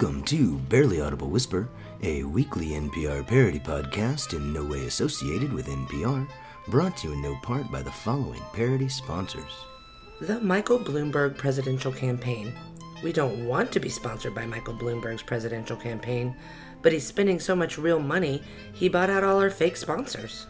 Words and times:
Welcome 0.00 0.24
to 0.24 0.56
Barely 0.70 0.98
Audible 1.02 1.28
Whisper, 1.28 1.68
a 2.02 2.22
weekly 2.22 2.68
NPR 2.68 3.26
parody 3.26 3.58
podcast 3.58 4.32
in 4.32 4.50
no 4.50 4.64
way 4.64 4.86
associated 4.86 5.52
with 5.52 5.66
NPR, 5.66 6.26
brought 6.68 6.96
to 6.96 7.08
you 7.08 7.12
in 7.12 7.20
no 7.20 7.36
part 7.42 7.70
by 7.70 7.82
the 7.82 7.92
following 7.92 8.40
parody 8.54 8.88
sponsors. 8.88 9.66
The 10.22 10.40
Michael 10.40 10.78
Bloomberg 10.78 11.36
presidential 11.36 11.92
campaign. 11.92 12.54
We 13.02 13.12
don't 13.12 13.46
want 13.46 13.72
to 13.72 13.78
be 13.78 13.90
sponsored 13.90 14.34
by 14.34 14.46
Michael 14.46 14.72
Bloomberg's 14.72 15.22
presidential 15.22 15.76
campaign, 15.76 16.34
but 16.80 16.94
he's 16.94 17.06
spending 17.06 17.38
so 17.38 17.54
much 17.54 17.76
real 17.76 18.00
money, 18.00 18.42
he 18.72 18.88
bought 18.88 19.10
out 19.10 19.22
all 19.22 19.38
our 19.38 19.50
fake 19.50 19.76
sponsors. 19.76 20.46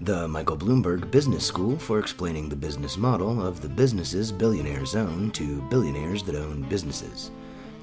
The 0.00 0.26
Michael 0.26 0.56
Bloomberg 0.56 1.10
Business 1.10 1.44
School 1.44 1.78
for 1.78 1.98
explaining 1.98 2.48
the 2.48 2.56
business 2.56 2.96
model 2.96 3.46
of 3.46 3.60
the 3.60 3.68
businesses 3.68 4.32
billionaires 4.32 4.96
own 4.96 5.32
to 5.32 5.60
billionaires 5.68 6.22
that 6.22 6.34
own 6.34 6.62
businesses. 6.62 7.30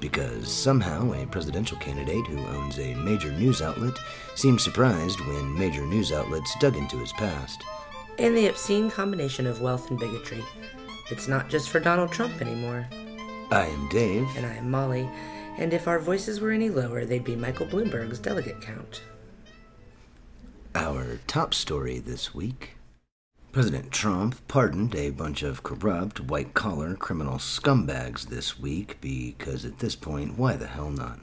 Because 0.00 0.50
somehow 0.50 1.12
a 1.12 1.26
presidential 1.26 1.76
candidate 1.78 2.26
who 2.26 2.38
owns 2.56 2.78
a 2.78 2.94
major 2.94 3.32
news 3.32 3.60
outlet 3.60 3.94
seemed 4.34 4.60
surprised 4.60 5.20
when 5.20 5.58
major 5.58 5.84
news 5.84 6.12
outlets 6.12 6.54
dug 6.60 6.76
into 6.76 6.96
his 6.96 7.12
past. 7.12 7.64
And 8.18 8.36
the 8.36 8.48
obscene 8.48 8.90
combination 8.90 9.46
of 9.46 9.60
wealth 9.60 9.90
and 9.90 9.98
bigotry. 9.98 10.44
It's 11.10 11.28
not 11.28 11.48
just 11.48 11.68
for 11.68 11.80
Donald 11.80 12.12
Trump 12.12 12.40
anymore. 12.40 12.86
I 13.50 13.66
am 13.66 13.88
Dave. 13.88 14.28
And 14.36 14.46
I 14.46 14.54
am 14.54 14.70
Molly, 14.70 15.08
and 15.56 15.72
if 15.72 15.88
our 15.88 15.98
voices 15.98 16.40
were 16.40 16.52
any 16.52 16.70
lower, 16.70 17.04
they'd 17.04 17.24
be 17.24 17.34
Michael 17.34 17.66
Bloomberg's 17.66 18.18
delegate 18.18 18.60
count. 18.60 19.02
Our 20.74 21.18
top 21.26 21.54
story 21.54 21.98
this 21.98 22.34
week 22.34 22.77
President 23.58 23.90
Trump 23.90 24.36
pardoned 24.46 24.94
a 24.94 25.10
bunch 25.10 25.42
of 25.42 25.64
corrupt, 25.64 26.20
white 26.20 26.54
collar 26.54 26.94
criminal 26.94 27.38
scumbags 27.38 28.28
this 28.28 28.60
week 28.60 28.96
because 29.00 29.64
at 29.64 29.80
this 29.80 29.96
point, 29.96 30.38
why 30.38 30.54
the 30.54 30.68
hell 30.68 30.90
not? 30.90 31.18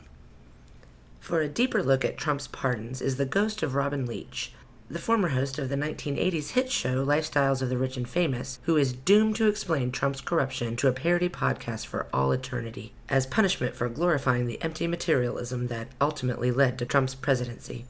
For 1.21 1.39
a 1.39 1.47
deeper 1.47 1.81
look 1.81 2.03
at 2.03 2.17
Trump's 2.17 2.49
pardons 2.49 3.01
is 3.01 3.15
the 3.15 3.25
ghost 3.25 3.63
of 3.63 3.73
Robin 3.73 4.05
Leach, 4.05 4.51
the 4.89 4.99
former 4.99 5.29
host 5.29 5.57
of 5.57 5.69
the 5.69 5.77
1980s 5.77 6.49
hit 6.49 6.69
show 6.69 7.05
Lifestyles 7.05 7.61
of 7.61 7.69
the 7.69 7.77
Rich 7.77 7.95
and 7.95 8.09
Famous, 8.09 8.59
who 8.63 8.75
is 8.75 8.91
doomed 8.91 9.37
to 9.37 9.47
explain 9.47 9.89
Trump's 9.89 10.19
corruption 10.19 10.75
to 10.75 10.89
a 10.89 10.91
parody 10.91 11.29
podcast 11.29 11.85
for 11.85 12.07
all 12.11 12.33
eternity, 12.33 12.91
as 13.07 13.25
punishment 13.25 13.77
for 13.77 13.87
glorifying 13.87 14.45
the 14.45 14.61
empty 14.61 14.87
materialism 14.87 15.67
that 15.67 15.87
ultimately 16.01 16.51
led 16.51 16.77
to 16.79 16.85
Trump's 16.85 17.15
presidency 17.15 17.85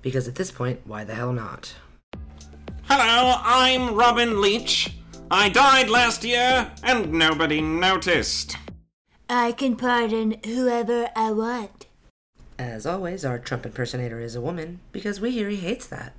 because 0.00 0.26
at 0.26 0.36
this 0.36 0.50
point, 0.50 0.80
why 0.86 1.04
the 1.04 1.14
hell 1.14 1.34
not? 1.34 1.74
Hello, 2.94 3.40
I'm 3.42 3.94
Robin 3.94 4.42
Leach. 4.42 4.92
I 5.30 5.48
died 5.48 5.88
last 5.88 6.24
year 6.24 6.70
and 6.82 7.10
nobody 7.10 7.62
noticed. 7.62 8.58
I 9.30 9.52
can 9.52 9.76
pardon 9.76 10.36
whoever 10.44 11.08
I 11.16 11.30
want. 11.32 11.86
As 12.58 12.84
always, 12.84 13.24
our 13.24 13.38
Trump 13.38 13.64
impersonator 13.64 14.20
is 14.20 14.36
a 14.36 14.42
woman 14.42 14.80
because 14.92 15.22
we 15.22 15.30
hear 15.30 15.48
he 15.48 15.56
hates 15.56 15.86
that. 15.86 16.12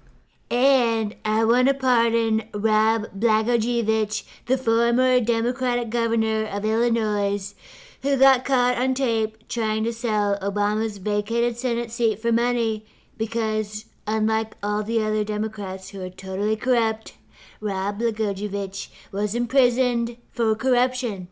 And 0.49 1.16
I 1.23 1.44
want 1.44 1.67
to 1.67 1.75
pardon 1.75 2.45
Rod 2.55 3.19
Blagojevich, 3.19 4.23
the 4.47 4.57
former 4.57 5.19
Democratic 5.19 5.91
governor 5.91 6.47
of 6.47 6.66
Illinois, 6.66 7.53
who 8.01 8.17
got 8.17 8.45
caught 8.45 8.79
on 8.79 8.95
tape 8.95 9.47
trying 9.47 9.83
to 9.83 9.94
sell 9.94 10.39
Obama's 10.39 10.97
vacated 10.97 11.55
Senate 11.55 11.91
seat 11.91 12.19
for 12.19 12.31
money 12.31 12.88
because, 13.16 13.85
unlike 14.07 14.55
all 14.61 14.83
the 14.83 15.03
other 15.03 15.23
Democrats 15.23 15.89
who 15.89 16.01
are 16.01 16.09
totally 16.09 16.55
corrupt, 16.55 17.13
Rod 17.59 17.99
Blagojevich 17.99 18.89
was 19.11 19.35
imprisoned 19.35 20.17
for 20.31 20.55
corruption. 20.55 21.27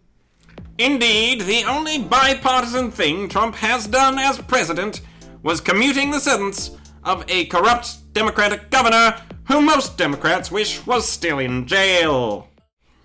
Indeed, 0.77 1.41
the 1.41 1.63
only 1.65 1.99
bipartisan 1.99 2.91
thing 2.91 3.29
Trump 3.29 3.55
has 3.55 3.87
done 3.87 4.17
as 4.17 4.39
president 4.39 5.01
was 5.43 5.61
commuting 5.61 6.11
the 6.11 6.19
sentence 6.19 6.71
of 7.03 7.25
a 7.27 7.45
corrupt 7.45 8.13
Democratic 8.13 8.69
governor 8.69 9.21
who 9.45 9.61
most 9.61 9.97
Democrats 9.97 10.51
wish 10.51 10.85
was 10.85 11.07
still 11.07 11.39
in 11.39 11.67
jail. 11.67 12.47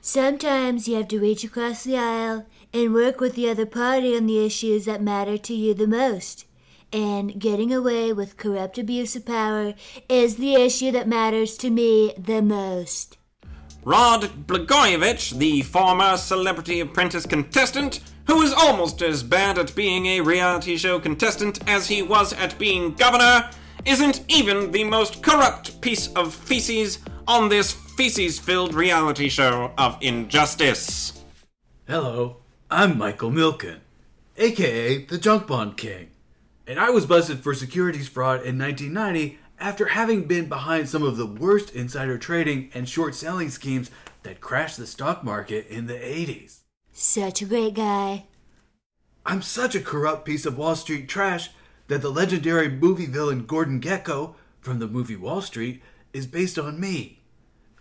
Sometimes 0.01 0.87
you 0.87 0.97
have 0.97 1.09
to 1.09 1.21
reach 1.21 1.43
across 1.43 1.83
the 1.83 1.97
aisle 1.97 2.47
and 2.73 2.95
work 2.95 3.21
with 3.21 3.35
the 3.35 3.51
other 3.51 3.67
party 3.67 4.17
on 4.17 4.27
the 4.27 4.45
issues 4.45 4.85
that 4.85 5.03
matter 5.03 5.37
to 5.37 5.55
you 5.55 5.75
the 5.75 5.87
most 5.87 6.45
and 6.93 7.39
getting 7.41 7.73
away 7.73 8.13
with 8.13 8.37
corrupt 8.37 8.79
abuse 8.79 9.17
of 9.17 9.27
power 9.27 9.75
is 10.09 10.37
the 10.37 10.55
issue 10.55 10.91
that 10.93 11.09
matters 11.09 11.57
to 11.59 11.71
me 11.71 12.15
the 12.19 12.43
most. 12.43 13.19
Rod 13.85 14.23
Blagojevich, 14.47 15.39
the 15.39 15.63
former 15.63 16.17
celebrity 16.17 16.81
apprentice 16.81 17.27
contestant, 17.27 18.01
who 18.27 18.43
is 18.43 18.53
almost 18.53 19.01
as 19.03 19.23
bad 19.23 19.59
at 19.59 19.75
being 19.77 20.07
a 20.07 20.21
reality 20.21 20.77
show 20.77 20.99
contestant 20.99 21.61
as 21.69 21.87
he 21.87 22.03
was 22.03 22.33
at 22.33 22.59
being 22.59 22.95
governor, 22.95 23.49
isn't 23.85 24.25
even 24.29 24.73
the 24.73 24.83
most 24.83 25.23
corrupt 25.23 25.81
piece 25.81 26.09
of 26.15 26.35
feces 26.35 26.99
on 27.29 27.49
this 27.49 27.73
feces 27.73 28.39
filled 28.39 28.75
reality 28.75 29.29
show 29.29 29.73
of 29.79 29.97
injustice. 30.01 31.25
Hello, 31.87 32.39
I'm 32.69 32.99
Michael 32.99 33.31
Milken, 33.31 33.79
aka 34.37 35.05
the 35.05 35.19
Junk 35.19 35.47
Bond 35.47 35.77
King 35.77 36.09
and 36.67 36.81
I 36.81 36.91
was 36.91 37.07
busted 37.07 37.41
for 37.41 37.55
securities 37.55 38.09
fraud 38.09 38.45
in 38.45 38.59
1990 38.59 39.39
after 39.59 39.87
having 39.87 40.25
been 40.25 40.49
behind 40.49 40.89
some 40.89 41.03
of 41.03 41.17
the 41.17 41.27
worst 41.27 41.75
insider 41.75 42.19
trading 42.19 42.71
and 42.75 42.89
short 42.89 43.15
selling 43.15 43.51
schemes 43.51 43.91
that 44.23 44.41
crashed 44.41 44.77
the 44.77 44.87
stock 44.87 45.23
market 45.23 45.67
in 45.69 45.87
the 45.87 45.95
80s. 45.95 46.61
Such 46.93 47.43
a 47.43 47.47
great 47.47 47.75
guy. 47.75 48.25
I'm 49.25 49.43
such 49.43 49.75
a 49.75 49.81
corrupt 49.81 50.25
piece 50.25 50.47
of 50.47 50.59
Wall 50.59 50.77
Street 50.77 51.09
trash 51.09 51.51
that 51.89 52.03
the 52.03 52.11
legendary 52.11 52.69
movie 52.69 53.07
villain 53.07 53.47
Gordon 53.47 53.81
Gekko 53.81 54.35
from 54.61 54.79
the 54.79 54.89
movie 54.89 55.17
Wall 55.17 55.41
Street 55.41 55.83
is 56.13 56.27
based 56.27 56.59
on 56.59 56.81
me. 56.81 57.21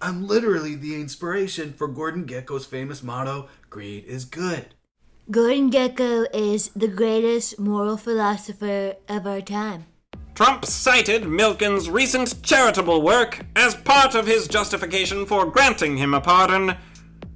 I'm 0.01 0.27
literally 0.27 0.75
the 0.75 0.99
inspiration 0.99 1.73
for 1.73 1.87
Gordon 1.87 2.25
Gekko's 2.25 2.65
famous 2.65 3.01
motto 3.01 3.47
greed 3.69 4.05
is 4.05 4.25
good. 4.25 4.75
Gordon 5.31 5.71
Gekko 5.71 6.27
is 6.35 6.69
the 6.75 6.87
greatest 6.87 7.57
moral 7.57 7.97
philosopher 7.97 8.93
of 9.09 9.25
our 9.25 9.41
time. 9.41 9.87
Trump 10.35 10.65
cited 10.65 11.27
Milken's 11.27 11.89
recent 11.89 12.43
charitable 12.43 13.01
work 13.01 13.43
as 13.55 13.73
part 13.73 14.13
of 14.13 14.27
his 14.27 14.47
justification 14.47 15.25
for 15.25 15.47
granting 15.47 15.97
him 15.97 16.13
a 16.13 16.21
pardon. 16.21 16.75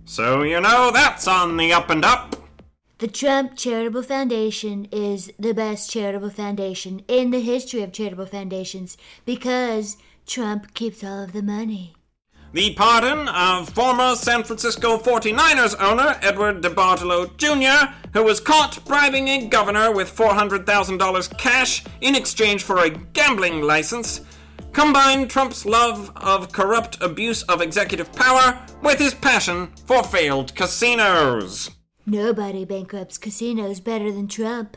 So, 0.05 0.43
you 0.43 0.61
know, 0.61 0.91
that's 0.93 1.27
on 1.27 1.57
the 1.57 1.73
up 1.73 1.89
and 1.89 2.05
up. 2.05 2.35
The 2.99 3.07
Trump 3.07 3.55
Charitable 3.55 4.03
Foundation 4.03 4.87
is 4.91 5.31
the 5.39 5.53
best 5.53 5.89
charitable 5.89 6.29
foundation 6.29 7.01
in 7.07 7.31
the 7.31 7.39
history 7.39 7.81
of 7.81 7.91
charitable 7.91 8.27
foundations 8.27 8.97
because 9.25 9.97
Trump 10.27 10.75
keeps 10.75 11.03
all 11.03 11.23
of 11.23 11.31
the 11.33 11.41
money. 11.41 11.95
The 12.51 12.73
pardon 12.73 13.27
of 13.27 13.69
former 13.69 14.15
San 14.15 14.43
Francisco 14.43 14.97
49ers 14.97 15.79
owner 15.79 16.17
Edward 16.23 16.63
DeBartolo 16.63 17.37
Jr., 17.37 17.93
who 18.13 18.23
was 18.23 18.39
caught 18.39 18.83
bribing 18.85 19.27
a 19.27 19.45
governor 19.45 19.91
with 19.91 20.15
$400,000 20.15 21.37
cash 21.37 21.83
in 22.01 22.15
exchange 22.15 22.63
for 22.63 22.79
a 22.79 22.89
gambling 22.89 23.61
license, 23.61 24.21
combined 24.73 25.29
Trump's 25.29 25.63
love 25.63 26.11
of 26.15 26.51
corrupt 26.51 26.99
abuse 27.01 27.43
of 27.43 27.61
executive 27.61 28.11
power 28.13 28.59
with 28.81 28.97
his 28.97 29.13
passion 29.13 29.69
for 29.85 30.03
failed 30.03 30.55
casinos. 30.55 31.69
Nobody 32.07 32.65
bankrupts 32.65 33.19
casinos 33.19 33.79
better 33.79 34.11
than 34.11 34.27
Trump. 34.27 34.75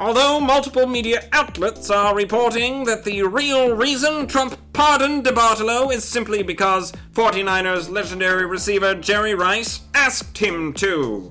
Although 0.00 0.40
multiple 0.40 0.86
media 0.86 1.28
outlets 1.30 1.90
are 1.90 2.16
reporting 2.16 2.84
that 2.84 3.04
the 3.04 3.22
real 3.22 3.76
reason 3.76 4.26
Trump 4.26 4.56
pardoned 4.72 5.26
DeBartolo 5.26 5.92
is 5.92 6.04
simply 6.04 6.42
because 6.42 6.92
49ers 7.12 7.90
legendary 7.90 8.46
receiver 8.46 8.94
Jerry 8.94 9.34
Rice 9.34 9.80
asked 9.94 10.38
him 10.38 10.72
to. 10.74 11.28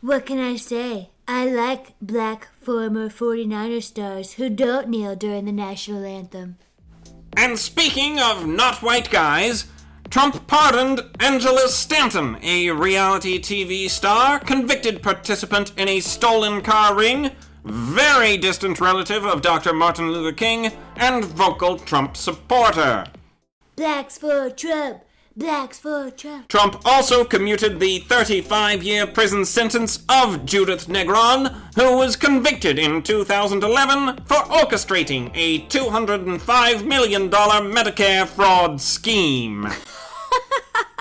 What 0.00 0.26
can 0.26 0.40
I 0.40 0.56
say? 0.56 1.10
I 1.28 1.46
like 1.46 1.94
black 2.00 2.48
former 2.60 3.08
49er 3.08 3.80
stars 3.80 4.32
who 4.32 4.50
don't 4.50 4.88
kneel 4.88 5.14
during 5.14 5.44
the 5.44 5.52
national 5.52 6.04
anthem. 6.04 6.56
And 7.36 7.56
speaking 7.56 8.18
of 8.18 8.48
not 8.48 8.82
white 8.82 9.10
guys, 9.10 9.66
Trump 10.10 10.48
pardoned 10.48 11.02
Angela 11.20 11.68
Stanton, 11.68 12.36
a 12.42 12.70
reality 12.70 13.38
TV 13.38 13.88
star, 13.88 14.40
convicted 14.40 15.04
participant 15.04 15.70
in 15.76 15.88
a 15.88 16.00
stolen 16.00 16.62
car 16.62 16.96
ring 16.96 17.30
very 17.64 18.36
distant 18.36 18.80
relative 18.80 19.24
of 19.24 19.42
Dr. 19.42 19.72
Martin 19.72 20.10
Luther 20.10 20.34
King, 20.34 20.72
and 20.96 21.24
vocal 21.24 21.78
Trump 21.78 22.16
supporter. 22.16 23.06
Blacks 23.76 24.18
for 24.18 24.50
Trump! 24.50 25.02
Blacks 25.34 25.78
for 25.78 26.10
Trump! 26.10 26.48
Trump 26.48 26.82
also 26.84 27.24
commuted 27.24 27.80
the 27.80 28.00
35 28.00 28.82
year 28.82 29.06
prison 29.06 29.46
sentence 29.46 30.04
of 30.08 30.44
Judith 30.44 30.88
Negron, 30.88 31.54
who 31.74 31.96
was 31.96 32.16
convicted 32.16 32.78
in 32.78 33.02
2011 33.02 34.24
for 34.26 34.36
orchestrating 34.36 35.30
a 35.34 35.60
$205 35.68 36.84
million 36.84 37.30
Medicare 37.30 38.26
fraud 38.26 38.80
scheme. 38.80 39.68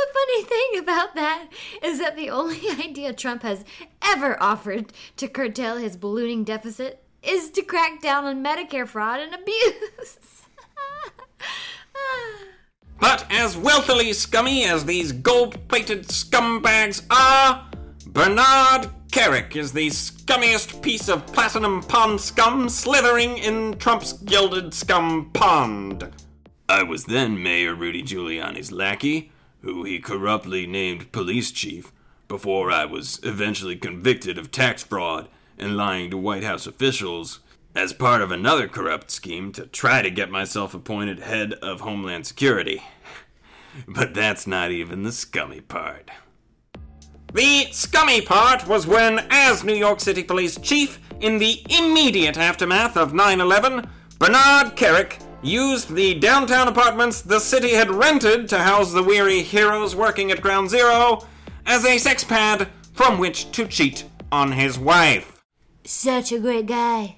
The 0.00 0.12
funny 0.14 0.44
thing 0.44 0.78
about 0.78 1.14
that 1.14 1.48
is 1.82 1.98
that 1.98 2.16
the 2.16 2.30
only 2.30 2.60
idea 2.80 3.12
Trump 3.12 3.42
has 3.42 3.64
ever 4.02 4.42
offered 4.42 4.92
to 5.16 5.28
curtail 5.28 5.76
his 5.76 5.96
ballooning 5.96 6.44
deficit 6.44 7.02
is 7.22 7.50
to 7.50 7.62
crack 7.62 8.00
down 8.00 8.24
on 8.24 8.42
Medicare 8.42 8.88
fraud 8.88 9.20
and 9.20 9.34
abuse. 9.34 10.18
But 13.00 13.24
as 13.30 13.56
wealthily 13.56 14.12
scummy 14.12 14.66
as 14.66 14.84
these 14.84 15.12
gold 15.12 15.66
plated 15.68 16.06
scumbags 16.08 17.02
are, 17.10 17.66
Bernard 18.06 18.90
Kerik 19.10 19.56
is 19.56 19.72
the 19.72 19.88
scummiest 19.88 20.82
piece 20.82 21.08
of 21.08 21.26
platinum 21.26 21.82
pond 21.82 22.20
scum 22.20 22.68
slithering 22.68 23.38
in 23.38 23.78
Trump's 23.78 24.12
gilded 24.12 24.74
scum 24.74 25.30
pond. 25.32 26.10
I 26.68 26.82
was 26.82 27.04
then 27.04 27.42
Mayor 27.42 27.74
Rudy 27.74 28.02
Giuliani's 28.02 28.70
lackey, 28.70 29.32
who 29.62 29.84
he 29.84 29.98
corruptly 29.98 30.66
named 30.66 31.12
police 31.12 31.50
chief, 31.50 31.92
before 32.28 32.70
I 32.70 32.84
was 32.84 33.18
eventually 33.22 33.76
convicted 33.76 34.38
of 34.38 34.50
tax 34.50 34.82
fraud 34.82 35.28
and 35.58 35.76
lying 35.76 36.10
to 36.10 36.16
White 36.16 36.44
House 36.44 36.66
officials 36.66 37.40
as 37.74 37.92
part 37.92 38.22
of 38.22 38.30
another 38.30 38.68
corrupt 38.68 39.10
scheme 39.10 39.52
to 39.52 39.66
try 39.66 40.02
to 40.02 40.10
get 40.10 40.30
myself 40.30 40.74
appointed 40.74 41.20
head 41.20 41.52
of 41.54 41.80
Homeland 41.80 42.26
Security. 42.26 42.82
But 43.86 44.14
that's 44.14 44.48
not 44.48 44.72
even 44.72 45.04
the 45.04 45.12
scummy 45.12 45.60
part. 45.60 46.10
The 47.32 47.68
scummy 47.70 48.20
part 48.20 48.66
was 48.66 48.84
when, 48.84 49.24
as 49.30 49.62
New 49.62 49.76
York 49.76 50.00
City 50.00 50.24
Police 50.24 50.58
Chief, 50.58 50.98
in 51.20 51.38
the 51.38 51.64
immediate 51.70 52.36
aftermath 52.36 52.96
of 52.96 53.14
9 53.14 53.40
11, 53.40 53.88
Bernard 54.18 54.74
Kerik 54.74 55.20
used 55.42 55.94
the 55.94 56.14
downtown 56.14 56.68
apartments 56.68 57.22
the 57.22 57.38
city 57.38 57.70
had 57.70 57.90
rented 57.90 58.48
to 58.48 58.58
house 58.58 58.92
the 58.92 59.02
weary 59.02 59.42
heroes 59.42 59.96
working 59.96 60.30
at 60.30 60.42
Ground 60.42 60.68
Zero 60.68 61.26
as 61.66 61.84
a 61.84 61.98
sex 61.98 62.24
pad 62.24 62.68
from 62.92 63.18
which 63.18 63.50
to 63.52 63.66
cheat 63.66 64.04
on 64.30 64.52
his 64.52 64.78
wife. 64.78 65.42
Such 65.84 66.32
a 66.32 66.38
great 66.38 66.66
guy. 66.66 67.16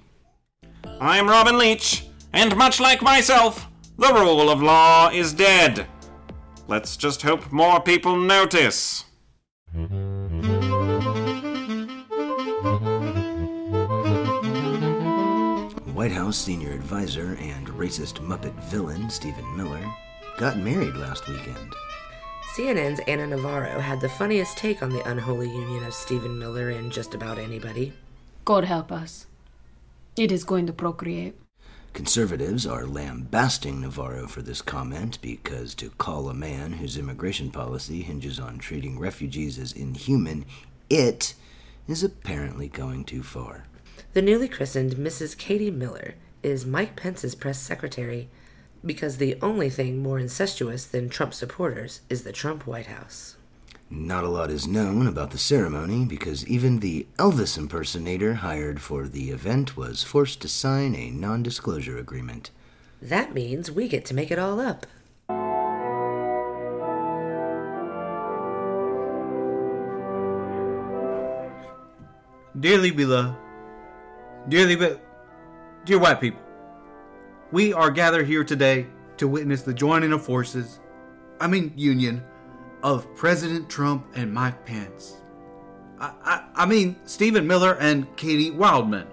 I'm 1.01 1.29
Robin 1.29 1.59
Leach, 1.59 2.07
and 2.33 2.57
much 2.57 2.81
like 2.81 3.03
myself, 3.03 3.67
the 3.99 4.13
rule 4.13 4.51
of 4.51 4.63
law 4.63 5.11
is 5.11 5.33
dead. 5.33 5.87
Let's 6.69 6.97
just 6.97 7.23
hope 7.23 7.51
more 7.53 7.81
people 7.81 8.17
notice. 8.17 9.05
White 16.03 16.11
House 16.11 16.37
senior 16.37 16.73
advisor 16.73 17.37
and 17.41 17.69
racist 17.69 18.15
Muppet 18.27 18.55
villain 18.65 19.09
Stephen 19.09 19.57
Miller 19.57 19.81
got 20.37 20.59
married 20.59 20.97
last 20.97 21.29
weekend. 21.29 21.73
CNN's 22.57 22.99
Ana 23.07 23.29
Navarro 23.29 23.79
had 23.79 24.01
the 24.01 24.09
funniest 24.09 24.59
take 24.59 24.83
on 24.83 24.91
the 24.91 25.09
unholy 25.09 25.49
union 25.49 25.85
of 25.85 25.95
Stephen 25.95 26.37
Miller 26.37 26.71
and 26.71 26.91
just 26.91 27.15
about 27.15 27.39
anybody. 27.39 27.93
God 28.45 28.65
help 28.65 28.91
us. 28.91 29.29
It 30.17 30.33
is 30.33 30.43
going 30.43 30.67
to 30.67 30.73
procreate. 30.73 31.37
Conservatives 31.93 32.67
are 32.67 32.85
lambasting 32.85 33.81
Navarro 33.81 34.27
for 34.27 34.43
this 34.43 34.61
comment 34.61 35.21
because 35.23 35.73
to 35.77 35.91
call 35.91 36.29
a 36.29 36.35
man 36.35 36.73
whose 36.73 36.99
immigration 36.99 37.53
policy 37.53 38.03
hinges 38.03 38.41
on 38.41 38.59
treating 38.59 38.99
refugees 38.99 39.57
as 39.57 39.73
inhuman, 39.73 40.47
it 40.91 41.35
is 41.87 42.03
apparently 42.03 42.67
going 42.67 43.05
too 43.05 43.23
far. 43.23 43.67
The 44.15 44.21
newly 44.21 44.47
christened 44.47 44.97
Mrs. 44.97 45.39
Katie 45.39 45.71
Miller 45.71 46.17
is 46.43 46.67
Mike 46.67 46.97
Pence's 46.97 47.35
press 47.35 47.59
secretary 47.59 48.29
because 48.85 49.17
the 49.17 49.39
only 49.41 49.71
thing 49.71 50.03
more 50.03 50.19
incestuous 50.19 50.85
than 50.85 51.09
Trump 51.09 51.33
supporters 51.33 52.03
is 52.11 52.23
the 52.23 52.33
Trump 52.33 52.67
White 52.67 52.89
House. 52.89 53.37
Not 53.89 54.25
a 54.25 54.29
lot 54.29 54.51
is 54.51 54.67
known 54.67 55.07
about 55.07 55.31
the 55.31 55.39
ceremony 55.39 56.05
because 56.05 56.47
even 56.47 56.81
the 56.81 57.07
Elvis 57.19 57.57
impersonator 57.57 58.35
hired 58.35 58.83
for 58.83 59.09
the 59.09 59.31
event 59.31 59.79
was 59.79 60.03
forced 60.03 60.43
to 60.43 60.49
sign 60.49 60.95
a 60.95 61.11
non 61.11 61.43
disclosure 61.43 61.97
agreement. 61.97 62.51
That 63.01 63.33
means 63.33 63.71
we 63.71 63.89
get 63.89 64.05
to 64.07 64.15
make 64.15 64.31
it 64.31 64.39
all 64.39 64.61
up. 64.61 64.87
Dearly 72.61 72.91
beloved, 72.91 73.35
dearly 74.49 74.77
be- 74.77 74.97
dear 75.85 75.99
white 75.99 76.21
people, 76.21 76.43
we 77.51 77.73
are 77.73 77.91
gathered 77.91 78.27
here 78.27 78.45
today 78.45 78.87
to 79.19 79.29
witness 79.29 79.63
the 79.63 79.75
joining 79.75 80.13
of 80.13 80.25
forces, 80.25 80.81
I 81.41 81.47
mean 81.47 81.73
union, 81.77 82.25
of 82.83 83.15
President 83.15 83.69
Trump 83.69 84.07
and 84.15 84.33
Mike 84.33 84.65
Pence. 84.65 85.19
I, 85.99 86.13
I, 86.25 86.45
I 86.55 86.67
mean 86.67 86.97
Stephen 87.05 87.47
Miller 87.47 87.77
and 87.79 88.15
Katie 88.17 88.51
Waldman. 88.51 89.07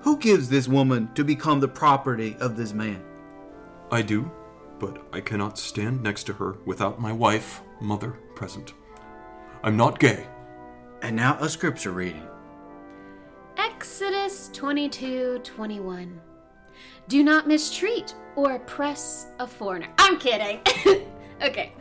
Who 0.00 0.18
gives 0.18 0.48
this 0.48 0.68
woman 0.68 1.10
to 1.14 1.24
become 1.24 1.60
the 1.60 1.68
property 1.68 2.36
of 2.40 2.56
this 2.56 2.72
man? 2.72 3.02
I 3.90 4.02
do, 4.02 4.30
but 4.78 5.04
I 5.12 5.20
cannot 5.20 5.58
stand 5.58 6.02
next 6.02 6.24
to 6.24 6.32
her 6.34 6.58
without 6.64 7.00
my 7.00 7.12
wife, 7.12 7.60
mother, 7.80 8.12
present. 8.34 8.72
I'm 9.62 9.76
not 9.76 9.98
gay. 9.98 10.26
And 11.02 11.16
now 11.16 11.36
a 11.40 11.48
scripture 11.48 11.92
reading. 11.92 12.26
Exodus 13.56 14.15
22 14.56 15.40
21. 15.44 16.18
Do 17.08 17.22
not 17.22 17.46
mistreat 17.46 18.14
or 18.36 18.52
oppress 18.52 19.26
a 19.38 19.46
foreigner. 19.46 19.92
I'm 19.98 20.18
kidding. 20.18 20.62
okay. 21.42 21.74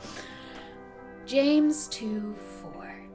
James 1.25 1.87
2 1.87 2.35
4. 2.63 3.07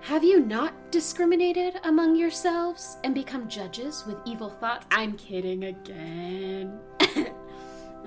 Have 0.00 0.24
you 0.24 0.40
not 0.40 0.72
discriminated 0.90 1.80
among 1.84 2.16
yourselves 2.16 2.96
and 3.04 3.14
become 3.14 3.46
judges 3.46 4.06
with 4.06 4.16
evil 4.24 4.48
thoughts? 4.48 4.86
I'm 4.90 5.18
kidding 5.18 5.64
again. 5.64 6.80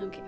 okay. 0.02 0.24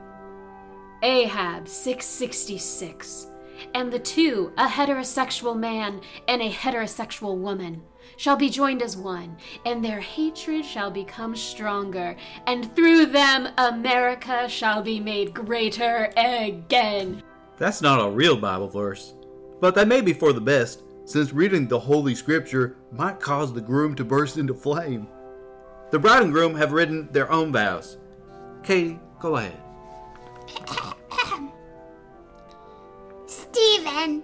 Ahab 1.02 1.66
666. 1.66 3.29
And 3.74 3.92
the 3.92 3.98
two, 3.98 4.52
a 4.56 4.66
heterosexual 4.66 5.58
man 5.58 6.00
and 6.28 6.42
a 6.42 6.50
heterosexual 6.50 7.36
woman, 7.36 7.82
shall 8.16 8.36
be 8.36 8.50
joined 8.50 8.82
as 8.82 8.96
one, 8.96 9.36
and 9.64 9.84
their 9.84 10.00
hatred 10.00 10.64
shall 10.64 10.90
become 10.90 11.34
stronger, 11.34 12.16
and 12.46 12.74
through 12.74 13.06
them 13.06 13.48
America 13.56 14.48
shall 14.48 14.82
be 14.82 15.00
made 15.00 15.32
greater 15.32 16.12
again. 16.16 17.22
That's 17.56 17.80
not 17.80 18.04
a 18.04 18.10
real 18.10 18.36
Bible 18.36 18.68
verse, 18.68 19.14
but 19.61 19.75
that 19.75 19.88
may 19.88 20.00
be 20.00 20.12
for 20.12 20.32
the 20.32 20.40
best, 20.40 20.82
since 21.04 21.32
reading 21.32 21.66
the 21.66 21.78
Holy 21.78 22.14
Scripture 22.14 22.76
might 22.92 23.20
cause 23.20 23.52
the 23.52 23.61
groom 23.61 23.94
to 23.96 24.04
burst 24.04 24.38
into 24.38 24.54
flame. 24.54 25.08
The 25.90 25.99
bride 25.99 26.23
and 26.23 26.32
groom 26.32 26.54
have 26.54 26.73
written 26.73 27.08
their 27.12 27.30
own 27.32 27.52
vows. 27.52 27.99
Katie, 28.62 28.99
go 29.18 29.37
ahead. 29.37 29.61
Stephen, 33.52 34.23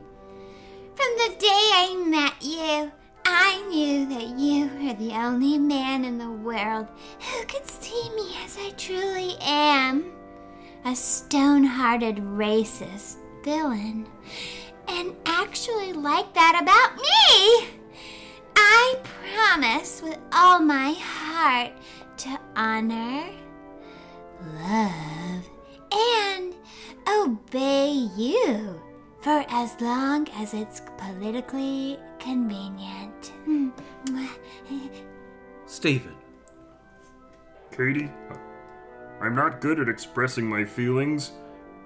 from 0.94 1.12
the 1.18 1.34
day 1.38 1.46
I 1.48 2.04
met 2.06 2.34
you, 2.40 2.92
I 3.24 3.66
knew 3.68 4.06
that 4.06 4.38
you 4.38 4.66
were 4.66 4.94
the 4.94 5.14
only 5.16 5.58
man 5.58 6.04
in 6.04 6.16
the 6.16 6.30
world 6.30 6.86
who 7.18 7.44
could 7.46 7.66
see 7.66 8.08
me 8.14 8.36
as 8.44 8.56
I 8.56 8.70
truly 8.76 9.34
am 9.40 10.12
a 10.84 10.94
stone 10.94 11.64
hearted 11.64 12.18
racist 12.18 13.16
villain. 13.42 14.06
And 14.86 15.16
actually 15.26 15.92
like 15.92 16.32
that 16.34 16.60
about 16.62 16.94
me! 16.96 17.68
I 18.54 18.96
promise 19.34 20.02
with 20.02 20.18
all 20.32 20.60
my 20.60 20.92
heart 21.00 21.72
to 22.18 22.38
honor, 22.54 23.24
love, 24.54 25.50
and 25.90 26.54
obey 27.08 27.90
you 28.16 28.80
for 29.26 29.44
as 29.50 29.74
long 29.80 30.28
as 30.36 30.54
it's 30.54 30.82
politically 30.96 31.98
convenient. 32.20 33.32
Hmm. 33.44 33.70
Stephen, 35.66 36.14
Katie, 37.76 38.08
I'm 39.20 39.34
not 39.34 39.60
good 39.60 39.80
at 39.80 39.88
expressing 39.88 40.48
my 40.48 40.64
feelings 40.64 41.32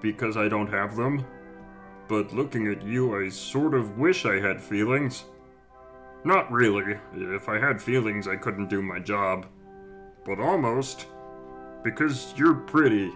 because 0.01 0.37
I 0.37 0.49
don't 0.49 0.69
have 0.69 0.95
them. 0.95 1.25
But 2.07 2.31
looking 2.31 2.67
at 2.67 2.83
you, 2.83 3.19
I 3.19 3.29
sort 3.29 3.73
of 3.73 3.97
wish 3.97 4.27
I 4.27 4.39
had 4.39 4.61
feelings. 4.61 5.23
Not 6.23 6.51
really. 6.51 6.99
If 7.15 7.49
I 7.49 7.57
had 7.57 7.81
feelings, 7.81 8.27
I 8.27 8.35
couldn't 8.35 8.69
do 8.69 8.83
my 8.83 8.99
job. 8.99 9.47
But 10.25 10.39
almost. 10.39 11.07
Because 11.83 12.35
you're 12.37 12.53
pretty. 12.53 13.11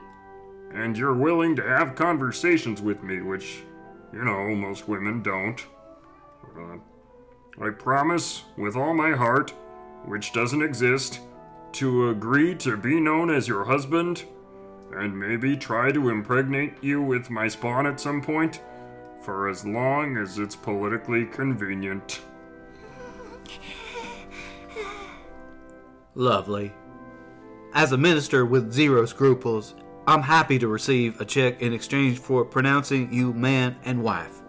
And 0.73 0.97
you're 0.97 1.13
willing 1.13 1.55
to 1.57 1.63
have 1.63 1.93
conversations 1.93 2.81
with 2.81 3.03
me, 3.03 3.21
which, 3.21 3.64
you 4.15 4.23
know, 4.23 4.55
most 4.55 4.87
women 4.87 5.21
don't. 5.21 5.65
Uh, 6.57 6.77
I 7.61 7.69
promise, 7.71 8.43
with 8.57 8.77
all 8.77 8.93
my 8.93 9.11
heart, 9.11 9.51
which 10.05 10.31
doesn't 10.31 10.61
exist, 10.61 11.19
to 11.73 12.09
agree 12.09 12.55
to 12.55 12.77
be 12.77 13.01
known 13.01 13.29
as 13.29 13.47
your 13.47 13.65
husband, 13.65 14.23
and 14.93 15.19
maybe 15.19 15.57
try 15.57 15.91
to 15.91 16.09
impregnate 16.09 16.81
you 16.81 17.01
with 17.01 17.29
my 17.29 17.49
spawn 17.49 17.85
at 17.85 17.99
some 17.99 18.21
point, 18.21 18.61
for 19.21 19.49
as 19.49 19.65
long 19.65 20.15
as 20.15 20.39
it's 20.39 20.55
politically 20.55 21.25
convenient. 21.25 22.21
Lovely. 26.13 26.71
As 27.73 27.91
a 27.91 27.97
minister 27.97 28.45
with 28.45 28.71
zero 28.71 29.05
scruples, 29.05 29.75
I'm 30.07 30.21
happy 30.21 30.59
to 30.59 30.67
receive 30.67 31.19
a 31.19 31.25
check 31.25 31.61
in 31.61 31.73
exchange 31.73 32.19
for 32.19 32.45
pronouncing 32.45 33.11
you 33.11 33.33
man 33.33 33.75
and 33.83 34.03
wife. 34.03 34.41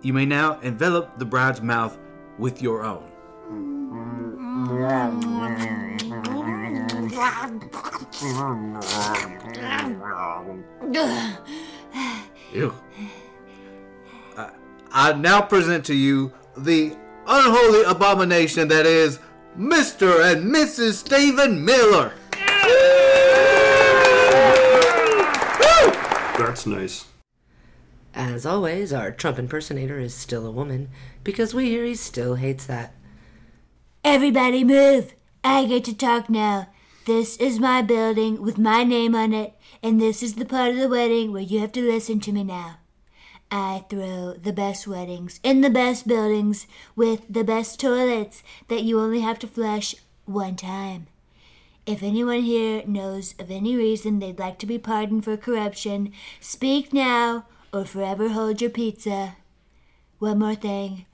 You 0.00 0.14
may 0.14 0.24
now 0.24 0.58
envelop 0.60 1.18
the 1.18 1.26
bride's 1.26 1.60
mouth 1.60 1.98
with 2.38 2.62
your 2.62 2.82
own. 2.82 3.10
Ew. 12.54 12.74
I, 14.38 14.50
I 14.90 15.12
now 15.12 15.42
present 15.42 15.84
to 15.86 15.94
you 15.94 16.32
the 16.56 16.96
unholy 17.26 17.82
abomination 17.84 18.68
that 18.68 18.86
is 18.86 19.18
Mr. 19.58 20.32
and 20.32 20.50
Mrs. 20.50 20.94
Stephen 20.94 21.62
Miller. 21.62 22.14
That's 26.56 26.66
nice. 26.66 27.04
As 28.14 28.46
always, 28.46 28.90
our 28.90 29.10
Trump 29.10 29.38
impersonator 29.38 29.98
is 29.98 30.14
still 30.14 30.46
a 30.46 30.50
woman 30.50 30.88
because 31.22 31.52
we 31.52 31.66
hear 31.66 31.84
he 31.84 31.94
still 31.94 32.36
hates 32.36 32.64
that. 32.64 32.94
Everybody 34.02 34.64
move. 34.64 35.12
I 35.44 35.66
get 35.66 35.84
to 35.84 35.94
talk 35.94 36.30
now. 36.30 36.68
This 37.04 37.36
is 37.36 37.60
my 37.60 37.82
building 37.82 38.40
with 38.40 38.56
my 38.56 38.84
name 38.84 39.14
on 39.14 39.34
it, 39.34 39.52
and 39.82 40.00
this 40.00 40.22
is 40.22 40.36
the 40.36 40.46
part 40.46 40.70
of 40.70 40.76
the 40.78 40.88
wedding 40.88 41.30
where 41.30 41.42
you 41.42 41.60
have 41.60 41.72
to 41.72 41.82
listen 41.82 42.20
to 42.20 42.32
me 42.32 42.42
now. 42.42 42.78
I 43.50 43.84
throw 43.90 44.32
the 44.32 44.54
best 44.54 44.86
weddings 44.86 45.40
in 45.42 45.60
the 45.60 45.68
best 45.68 46.08
buildings 46.08 46.66
with 46.94 47.26
the 47.28 47.44
best 47.44 47.78
toilets 47.78 48.42
that 48.68 48.82
you 48.82 48.98
only 48.98 49.20
have 49.20 49.38
to 49.40 49.46
flush 49.46 49.94
one 50.24 50.56
time. 50.56 51.08
If 51.86 52.02
anyone 52.02 52.42
here 52.42 52.82
knows 52.84 53.36
of 53.38 53.48
any 53.48 53.76
reason 53.76 54.18
they'd 54.18 54.40
like 54.40 54.58
to 54.58 54.66
be 54.66 54.76
pardoned 54.76 55.22
for 55.22 55.36
corruption, 55.36 56.12
speak 56.40 56.92
now 56.92 57.46
or 57.72 57.84
forever 57.84 58.30
hold 58.30 58.60
your 58.60 58.70
pizza. 58.70 59.36
One 60.18 60.40
more 60.40 60.56
thing. 60.56 61.06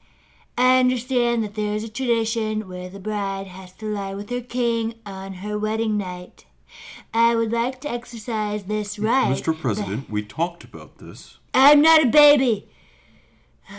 I 0.57 0.81
understand 0.81 1.45
that 1.45 1.57
there 1.57 1.75
is 1.75 1.85
a 1.85 1.91
tradition 1.91 2.69
where 2.69 2.89
the 2.89 3.01
bride 3.01 3.49
has 3.49 3.73
to 3.75 3.87
lie 3.87 4.15
with 4.15 4.31
her 4.31 4.41
king 4.41 4.95
on 5.05 5.35
her 5.35 5.59
wedding 5.59 5.99
night. 5.99 6.47
I 7.13 7.35
would 7.35 7.53
like 7.53 7.83
to 7.83 7.91
exercise 7.91 8.65
this 8.65 8.99
right. 8.99 9.31
Mr. 9.31 9.59
President, 9.59 10.09
we 10.09 10.23
talked 10.23 10.65
about 10.65 10.97
this. 10.97 11.39
I'm 11.53 11.83
not 11.83 12.03
a 12.03 12.07
baby. 12.07 12.71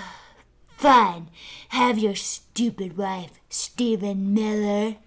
Fine. 0.77 1.29
Have 1.69 1.97
your 1.97 2.15
stupid 2.15 2.97
wife, 2.97 3.39
Stephen 3.49 4.33
Miller. 4.33 4.97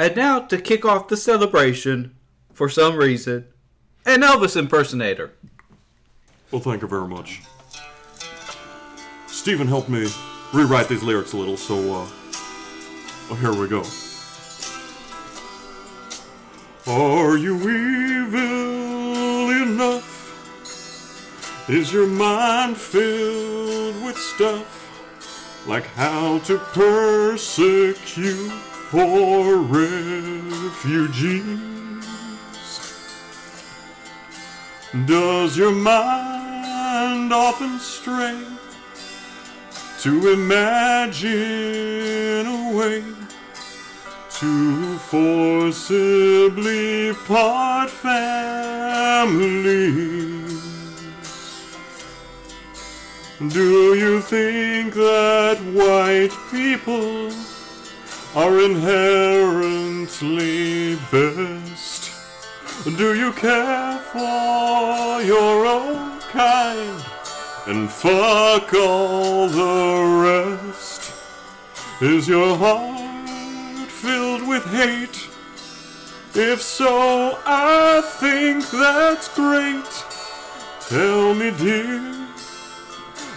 And 0.00 0.16
now 0.16 0.40
to 0.40 0.56
kick 0.58 0.86
off 0.86 1.08
the 1.08 1.16
celebration, 1.18 2.16
for 2.54 2.70
some 2.70 2.96
reason, 2.96 3.44
an 4.06 4.22
Elvis 4.22 4.56
impersonator. 4.56 5.32
Well, 6.50 6.62
thank 6.62 6.80
you 6.80 6.88
very 6.88 7.06
much. 7.06 7.42
Stephen 9.26 9.66
helped 9.66 9.90
me 9.90 10.08
rewrite 10.54 10.88
these 10.88 11.02
lyrics 11.02 11.34
a 11.34 11.36
little, 11.36 11.58
so, 11.58 11.76
uh, 11.76 12.08
well, 13.28 13.38
here 13.40 13.52
we 13.52 13.68
go. 13.68 13.82
Are 16.86 17.36
you 17.36 17.56
evil 17.56 19.50
enough? 19.50 20.08
Is 21.68 21.92
your 21.92 22.06
mind 22.06 22.78
filled 22.78 24.02
with 24.02 24.16
stuff 24.16 25.66
like 25.68 25.84
how 25.88 26.38
to 26.38 26.56
persecute 26.72 28.50
poor 28.90 29.56
refugees? 29.58 31.44
Does 35.06 35.56
your 35.56 35.70
mind 35.70 37.32
often 37.32 37.78
stray 37.78 38.44
to 40.00 40.32
imagine 40.32 41.30
a 42.48 42.72
way 42.76 43.04
to 44.40 44.98
forcibly 44.98 46.34
part 47.28 47.90
families? 47.90 49.30
Do 53.52 53.94
you 53.94 54.20
think 54.20 54.94
that 54.94 55.58
white 55.72 56.32
people 56.50 57.30
are 58.34 58.60
inherently 58.60 60.96
best? 61.10 62.12
Do 62.84 63.14
you 63.14 63.32
care 63.32 63.98
for 63.98 65.22
your 65.22 65.64
own 65.66 66.20
kind 66.30 67.04
and 67.66 67.90
fuck 67.90 68.72
all 68.74 69.48
the 69.48 70.04
rest? 70.62 71.12
Is 72.00 72.28
your 72.28 72.56
heart 72.56 73.90
filled 73.90 74.46
with 74.46 74.64
hate? 74.66 75.26
If 76.32 76.62
so, 76.62 77.36
I 77.44 78.02
think 78.20 78.70
that's 78.70 79.26
great. 79.34 80.04
Tell 80.88 81.34
me, 81.34 81.50
dear, 81.50 82.28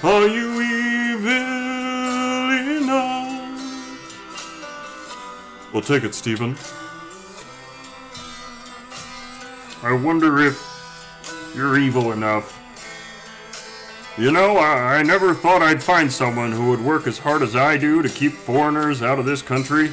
are 0.03 0.27
you 0.27 0.61
evil 0.61 1.62
Well, 5.73 5.81
take 5.81 6.03
it, 6.03 6.13
Stephen. 6.13 6.55
I 9.81 9.91
wonder 9.91 10.37
if 10.45 10.61
you're 11.55 11.79
evil 11.79 12.11
enough. 12.11 12.59
You 14.15 14.31
know, 14.31 14.57
I, 14.57 14.97
I 14.97 15.03
never 15.03 15.33
thought 15.33 15.63
I'd 15.63 15.81
find 15.81 16.11
someone 16.11 16.51
who 16.51 16.69
would 16.69 16.79
work 16.79 17.07
as 17.07 17.17
hard 17.17 17.41
as 17.41 17.55
I 17.55 17.77
do 17.77 18.03
to 18.03 18.09
keep 18.09 18.33
foreigners 18.33 19.01
out 19.01 19.17
of 19.17 19.25
this 19.25 19.41
country. 19.41 19.91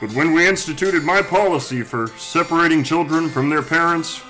But 0.00 0.12
when 0.12 0.32
we 0.32 0.46
instituted 0.46 1.02
my 1.02 1.20
policy 1.20 1.82
for 1.82 2.06
separating 2.18 2.84
children 2.84 3.28
from 3.28 3.50
their 3.50 3.62
parents, 3.62 4.22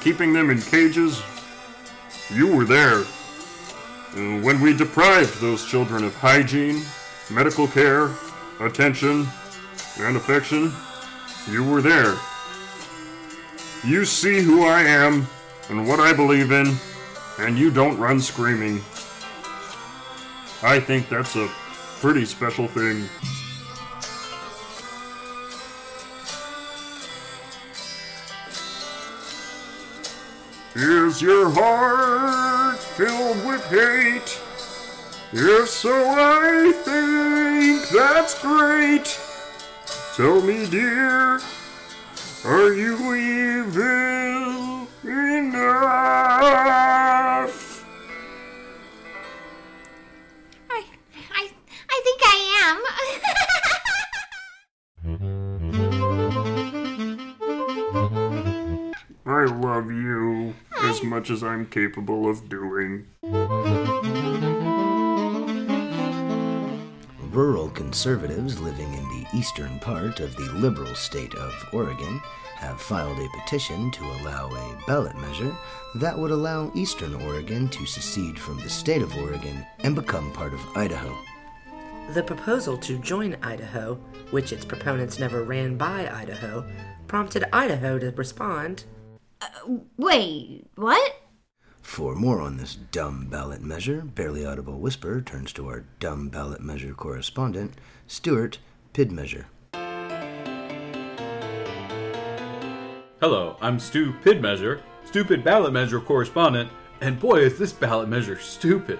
keeping 0.00 0.32
them 0.32 0.50
in 0.50 0.60
cages, 0.60 1.22
you 2.30 2.52
were 2.52 2.64
there. 2.64 3.04
And 4.16 4.42
when 4.42 4.60
we 4.60 4.76
deprived 4.76 5.40
those 5.40 5.64
children 5.64 6.02
of 6.02 6.16
hygiene, 6.16 6.82
medical 7.30 7.68
care, 7.68 8.10
attention, 8.60 9.26
and 9.98 10.16
affection, 10.16 10.72
you 11.48 11.64
were 11.64 11.82
there. 11.82 12.16
You 13.84 14.04
see 14.04 14.40
who 14.40 14.64
I 14.64 14.82
am 14.82 15.26
and 15.68 15.86
what 15.86 16.00
I 16.00 16.12
believe 16.12 16.52
in, 16.52 16.74
and 17.38 17.58
you 17.58 17.70
don't 17.70 17.98
run 17.98 18.20
screaming. 18.20 18.76
I 20.62 20.80
think 20.80 21.08
that's 21.08 21.36
a 21.36 21.48
pretty 22.00 22.24
special 22.24 22.66
thing. 22.66 23.04
Is 30.76 31.22
your 31.22 31.50
heart 31.50 32.78
filled 32.78 33.46
with 33.46 33.64
hate? 33.66 34.40
If 35.32 35.68
so, 35.68 35.92
I 35.92 36.72
think 36.84 37.53
that's 37.90 38.40
great. 38.40 39.18
Tell 40.16 40.40
me, 40.40 40.66
dear, 40.66 41.40
are 42.44 42.72
you 42.72 43.14
evil 43.14 44.86
enough? 45.02 45.64
I, 50.70 50.84
I, 51.32 51.50
I 51.90 52.00
think 52.04 52.20
I 52.24 52.38
am. 52.62 52.78
I 59.26 59.44
love 59.46 59.90
you 59.90 60.54
as 60.82 61.02
much 61.02 61.30
as 61.30 61.42
I'm 61.42 61.66
capable 61.66 62.28
of 62.28 62.48
doing. 62.48 63.06
Rural 67.34 67.68
conservatives 67.70 68.60
living 68.60 68.94
in 68.94 69.02
the 69.08 69.26
eastern 69.34 69.80
part 69.80 70.20
of 70.20 70.36
the 70.36 70.52
liberal 70.52 70.94
state 70.94 71.34
of 71.34 71.52
Oregon 71.72 72.20
have 72.54 72.80
filed 72.80 73.18
a 73.18 73.28
petition 73.40 73.90
to 73.90 74.04
allow 74.04 74.54
a 74.54 74.78
ballot 74.86 75.16
measure 75.16 75.52
that 75.96 76.16
would 76.16 76.30
allow 76.30 76.70
eastern 76.76 77.12
Oregon 77.22 77.68
to 77.70 77.86
secede 77.86 78.38
from 78.38 78.60
the 78.60 78.70
state 78.70 79.02
of 79.02 79.16
Oregon 79.16 79.66
and 79.80 79.96
become 79.96 80.30
part 80.30 80.54
of 80.54 80.76
Idaho. 80.76 81.12
The 82.10 82.22
proposal 82.22 82.76
to 82.78 82.98
join 82.98 83.36
Idaho, 83.42 83.96
which 84.30 84.52
its 84.52 84.64
proponents 84.64 85.18
never 85.18 85.42
ran 85.42 85.76
by 85.76 86.08
Idaho, 86.08 86.64
prompted 87.08 87.46
Idaho 87.52 87.98
to 87.98 88.12
respond 88.12 88.84
uh, 89.40 89.48
Wait, 89.96 90.68
what? 90.76 91.23
For 91.84 92.16
more 92.16 92.40
on 92.40 92.56
this 92.56 92.74
dumb 92.74 93.26
ballot 93.26 93.62
measure, 93.62 94.00
Barely 94.00 94.44
Audible 94.44 94.80
Whisper 94.80 95.20
turns 95.20 95.52
to 95.52 95.68
our 95.68 95.84
dumb 96.00 96.28
ballot 96.28 96.60
measure 96.60 96.92
correspondent, 96.92 97.74
Stuart 98.08 98.58
Pidmeasure. 98.92 99.44
Hello, 103.20 103.56
I'm 103.60 103.78
Stu 103.78 104.12
Pidmeasure, 104.24 104.80
stupid 105.04 105.44
ballot 105.44 105.72
measure 105.72 106.00
correspondent, 106.00 106.70
and 107.00 107.20
boy 107.20 107.40
is 107.40 107.58
this 107.58 107.72
ballot 107.72 108.08
measure 108.08 108.40
stupid. 108.40 108.98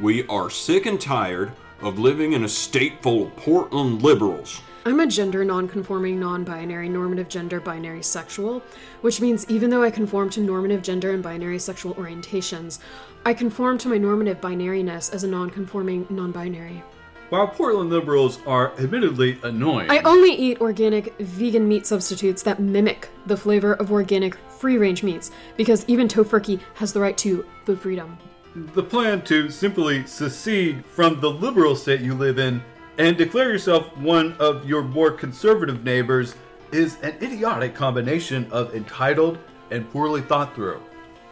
We 0.00 0.26
are 0.28 0.48
sick 0.48 0.86
and 0.86 0.98
tired 0.98 1.52
of 1.80 1.98
living 1.98 2.32
in 2.32 2.44
a 2.44 2.48
state 2.48 3.02
full 3.02 3.26
of 3.26 3.36
Portland 3.36 4.02
liberals. 4.02 4.60
I'm 4.86 5.00
a 5.00 5.06
gender 5.06 5.44
nonconforming, 5.46 6.20
non 6.20 6.44
binary, 6.44 6.90
normative 6.90 7.28
gender, 7.28 7.58
binary 7.58 8.02
sexual, 8.02 8.62
which 9.00 9.20
means 9.20 9.48
even 9.48 9.70
though 9.70 9.82
I 9.82 9.90
conform 9.90 10.28
to 10.30 10.40
normative 10.40 10.82
gender 10.82 11.12
and 11.12 11.22
binary 11.22 11.58
sexual 11.58 11.94
orientations, 11.94 12.80
I 13.24 13.32
conform 13.32 13.78
to 13.78 13.88
my 13.88 13.96
normative 13.96 14.42
binariness 14.42 15.14
as 15.14 15.24
a 15.24 15.28
nonconforming, 15.28 16.06
non 16.10 16.32
binary. 16.32 16.84
While 17.30 17.48
Portland 17.48 17.88
liberals 17.88 18.40
are 18.46 18.78
admittedly 18.78 19.38
annoying, 19.42 19.90
I 19.90 20.00
only 20.00 20.32
eat 20.34 20.60
organic, 20.60 21.16
vegan 21.18 21.66
meat 21.66 21.86
substitutes 21.86 22.42
that 22.42 22.60
mimic 22.60 23.08
the 23.24 23.38
flavor 23.38 23.72
of 23.74 23.90
organic, 23.90 24.34
free 24.50 24.76
range 24.76 25.02
meats, 25.02 25.30
because 25.56 25.86
even 25.88 26.08
Tofurky 26.08 26.60
has 26.74 26.92
the 26.92 27.00
right 27.00 27.16
to 27.18 27.46
food 27.64 27.80
freedom. 27.80 28.18
The 28.54 28.82
plan 28.82 29.20
to 29.22 29.50
simply 29.50 30.06
secede 30.06 30.84
from 30.86 31.20
the 31.20 31.30
liberal 31.30 31.74
state 31.74 32.00
you 32.00 32.14
live 32.14 32.38
in 32.38 32.62
and 32.98 33.16
declare 33.16 33.50
yourself 33.50 33.96
one 33.96 34.34
of 34.38 34.64
your 34.64 34.82
more 34.82 35.10
conservative 35.10 35.82
neighbors 35.82 36.36
is 36.70 36.96
an 37.02 37.16
idiotic 37.20 37.74
combination 37.74 38.46
of 38.52 38.74
entitled 38.74 39.38
and 39.70 39.90
poorly 39.90 40.22
thought 40.22 40.54
through. 40.54 40.80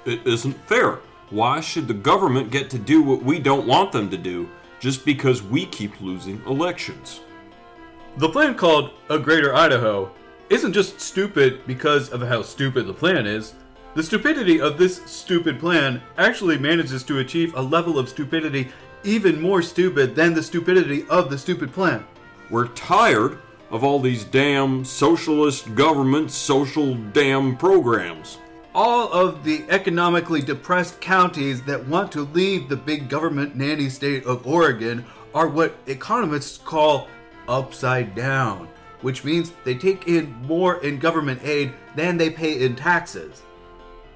It 0.04 0.26
isn't 0.26 0.54
fair. 0.66 0.98
Why 1.30 1.60
should 1.60 1.86
the 1.86 1.94
government 1.94 2.50
get 2.50 2.68
to 2.70 2.78
do 2.78 3.02
what 3.02 3.22
we 3.22 3.38
don't 3.38 3.66
want 3.66 3.92
them 3.92 4.10
to 4.10 4.18
do 4.18 4.48
just 4.80 5.04
because 5.04 5.42
we 5.42 5.66
keep 5.66 6.00
losing 6.00 6.42
elections? 6.46 7.20
The 8.16 8.28
plan 8.28 8.56
called 8.56 8.90
A 9.08 9.18
Greater 9.18 9.54
Idaho 9.54 10.10
isn't 10.50 10.72
just 10.72 11.00
stupid 11.00 11.66
because 11.66 12.10
of 12.10 12.20
how 12.22 12.42
stupid 12.42 12.86
the 12.86 12.92
plan 12.92 13.26
is. 13.26 13.54
The 13.94 14.02
stupidity 14.02 14.58
of 14.58 14.78
this 14.78 15.02
stupid 15.04 15.60
plan 15.60 16.00
actually 16.16 16.56
manages 16.56 17.02
to 17.04 17.18
achieve 17.18 17.54
a 17.54 17.60
level 17.60 17.98
of 17.98 18.08
stupidity 18.08 18.70
even 19.04 19.38
more 19.38 19.60
stupid 19.60 20.14
than 20.14 20.32
the 20.32 20.42
stupidity 20.42 21.04
of 21.10 21.28
the 21.28 21.36
stupid 21.36 21.74
plan. 21.74 22.06
We're 22.48 22.68
tired 22.68 23.38
of 23.70 23.84
all 23.84 24.00
these 24.00 24.24
damn 24.24 24.82
socialist 24.86 25.74
government 25.74 26.30
social 26.30 26.94
damn 26.94 27.54
programs. 27.54 28.38
All 28.74 29.12
of 29.12 29.44
the 29.44 29.62
economically 29.68 30.40
depressed 30.40 30.98
counties 31.02 31.60
that 31.64 31.86
want 31.86 32.10
to 32.12 32.22
leave 32.22 32.70
the 32.70 32.76
big 32.76 33.10
government 33.10 33.56
nanny 33.56 33.90
state 33.90 34.24
of 34.24 34.46
Oregon 34.46 35.04
are 35.34 35.48
what 35.48 35.76
economists 35.86 36.56
call 36.56 37.08
upside 37.46 38.14
down, 38.14 38.68
which 39.02 39.22
means 39.22 39.52
they 39.64 39.74
take 39.74 40.08
in 40.08 40.32
more 40.46 40.82
in 40.82 40.98
government 40.98 41.42
aid 41.44 41.74
than 41.94 42.16
they 42.16 42.30
pay 42.30 42.64
in 42.64 42.74
taxes. 42.74 43.42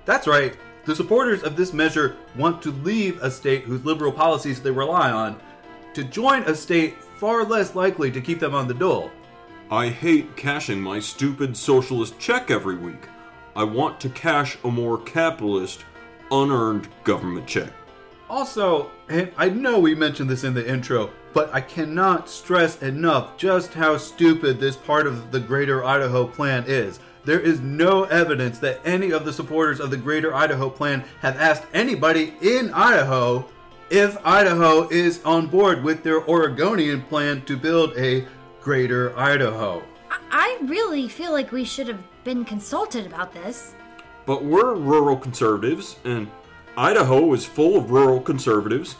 That's 0.06 0.26
right, 0.26 0.56
the 0.86 0.94
supporters 0.94 1.42
of 1.42 1.56
this 1.56 1.72
measure 1.72 2.16
want 2.36 2.62
to 2.62 2.70
leave 2.70 3.22
a 3.22 3.30
state 3.30 3.64
whose 3.64 3.84
liberal 3.84 4.12
policies 4.12 4.62
they 4.62 4.70
rely 4.70 5.10
on 5.10 5.38
to 5.94 6.04
join 6.04 6.42
a 6.44 6.54
state 6.54 7.02
far 7.02 7.44
less 7.44 7.74
likely 7.74 8.10
to 8.12 8.20
keep 8.20 8.38
them 8.38 8.54
on 8.54 8.68
the 8.68 8.74
dole. 8.74 9.10
I 9.68 9.88
hate 9.88 10.36
cashing 10.36 10.80
my 10.80 11.00
stupid 11.00 11.56
socialist 11.56 12.18
check 12.20 12.52
every 12.52 12.76
week. 12.76 13.08
I 13.56 13.64
want 13.64 13.98
to 14.00 14.08
cash 14.10 14.58
a 14.62 14.70
more 14.70 14.98
capitalist, 14.98 15.84
unearned 16.30 16.88
government 17.02 17.48
check. 17.48 17.72
Also, 18.28 18.90
and 19.08 19.32
I 19.36 19.48
know 19.48 19.80
we 19.80 19.94
mentioned 19.94 20.30
this 20.30 20.44
in 20.44 20.54
the 20.54 20.68
intro, 20.68 21.10
but 21.32 21.52
I 21.52 21.62
cannot 21.62 22.28
stress 22.28 22.80
enough 22.80 23.36
just 23.36 23.74
how 23.74 23.96
stupid 23.96 24.60
this 24.60 24.76
part 24.76 25.06
of 25.06 25.32
the 25.32 25.40
Greater 25.40 25.84
Idaho 25.84 26.26
Plan 26.26 26.64
is. 26.68 27.00
There 27.26 27.40
is 27.40 27.60
no 27.60 28.04
evidence 28.04 28.60
that 28.60 28.78
any 28.84 29.10
of 29.10 29.24
the 29.24 29.32
supporters 29.32 29.80
of 29.80 29.90
the 29.90 29.96
Greater 29.96 30.32
Idaho 30.32 30.70
Plan 30.70 31.02
have 31.22 31.36
asked 31.36 31.66
anybody 31.74 32.34
in 32.40 32.72
Idaho 32.72 33.46
if 33.90 34.16
Idaho 34.24 34.88
is 34.90 35.24
on 35.24 35.48
board 35.48 35.82
with 35.82 36.04
their 36.04 36.22
Oregonian 36.28 37.02
plan 37.02 37.44
to 37.46 37.56
build 37.56 37.98
a 37.98 38.24
Greater 38.60 39.18
Idaho. 39.18 39.82
I, 40.08 40.18
I 40.30 40.64
really 40.66 41.08
feel 41.08 41.32
like 41.32 41.50
we 41.50 41.64
should 41.64 41.88
have 41.88 42.04
been 42.22 42.44
consulted 42.44 43.06
about 43.06 43.32
this. 43.32 43.74
But 44.24 44.44
we're 44.44 44.76
rural 44.76 45.16
conservatives, 45.16 45.96
and 46.04 46.30
Idaho 46.76 47.32
is 47.32 47.44
full 47.44 47.76
of 47.76 47.90
rural 47.90 48.20
conservatives. 48.20 48.94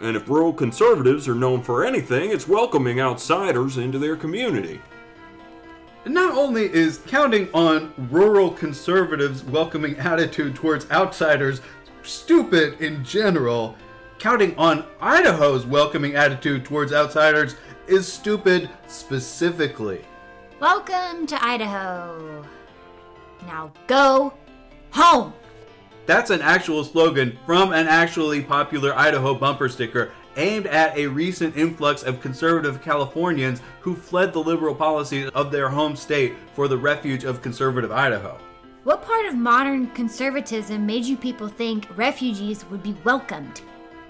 And 0.00 0.16
if 0.16 0.28
rural 0.28 0.52
conservatives 0.52 1.26
are 1.26 1.34
known 1.34 1.62
for 1.62 1.84
anything, 1.84 2.30
it's 2.30 2.46
welcoming 2.46 3.00
outsiders 3.00 3.76
into 3.76 3.98
their 3.98 4.14
community. 4.14 4.80
Not 6.04 6.34
only 6.34 6.64
is 6.64 6.98
counting 7.06 7.48
on 7.54 7.94
rural 8.10 8.50
conservatives' 8.50 9.44
welcoming 9.44 9.96
attitude 9.98 10.56
towards 10.56 10.90
outsiders 10.90 11.60
stupid 12.02 12.80
in 12.80 13.04
general, 13.04 13.76
counting 14.18 14.56
on 14.58 14.84
Idaho's 15.00 15.64
welcoming 15.64 16.16
attitude 16.16 16.64
towards 16.64 16.92
outsiders 16.92 17.54
is 17.86 18.12
stupid 18.12 18.68
specifically. 18.88 20.04
Welcome 20.58 21.24
to 21.28 21.44
Idaho. 21.44 22.44
Now 23.46 23.72
go 23.86 24.34
home. 24.90 25.32
That's 26.06 26.30
an 26.30 26.42
actual 26.42 26.82
slogan 26.82 27.38
from 27.46 27.72
an 27.72 27.86
actually 27.86 28.42
popular 28.42 28.92
Idaho 28.98 29.34
bumper 29.34 29.68
sticker 29.68 30.10
aimed 30.36 30.66
at 30.66 30.96
a 30.96 31.06
recent 31.06 31.56
influx 31.56 32.02
of 32.02 32.20
conservative 32.20 32.82
Californians 32.82 33.60
who 33.80 33.94
fled 33.94 34.32
the 34.32 34.42
liberal 34.42 34.74
policies 34.74 35.30
of 35.34 35.50
their 35.50 35.68
home 35.68 35.96
state 35.96 36.34
for 36.54 36.68
the 36.68 36.76
refuge 36.76 37.24
of 37.24 37.42
conservative 37.42 37.92
Idaho. 37.92 38.38
What 38.84 39.02
part 39.02 39.26
of 39.26 39.36
modern 39.36 39.88
conservatism 39.88 40.84
made 40.84 41.04
you 41.04 41.16
people 41.16 41.48
think 41.48 41.86
refugees 41.96 42.64
would 42.70 42.82
be 42.82 42.96
welcomed? 43.04 43.60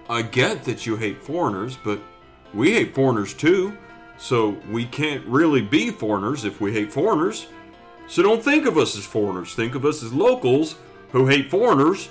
I 0.08 0.22
get 0.22 0.64
that 0.64 0.86
you 0.86 0.96
hate 0.96 1.22
foreigners, 1.22 1.76
but 1.76 2.00
we 2.54 2.72
hate 2.72 2.94
foreigners 2.94 3.34
too. 3.34 3.76
So 4.18 4.56
we 4.70 4.86
can't 4.86 5.26
really 5.26 5.62
be 5.62 5.90
foreigners 5.90 6.44
if 6.44 6.60
we 6.60 6.72
hate 6.72 6.92
foreigners. 6.92 7.48
So 8.06 8.22
don't 8.22 8.42
think 8.42 8.66
of 8.66 8.78
us 8.78 8.96
as 8.96 9.04
foreigners. 9.04 9.54
Think 9.54 9.74
of 9.74 9.84
us 9.84 10.02
as 10.02 10.12
locals 10.12 10.76
who 11.10 11.26
hate 11.26 11.50
foreigners 11.50 12.08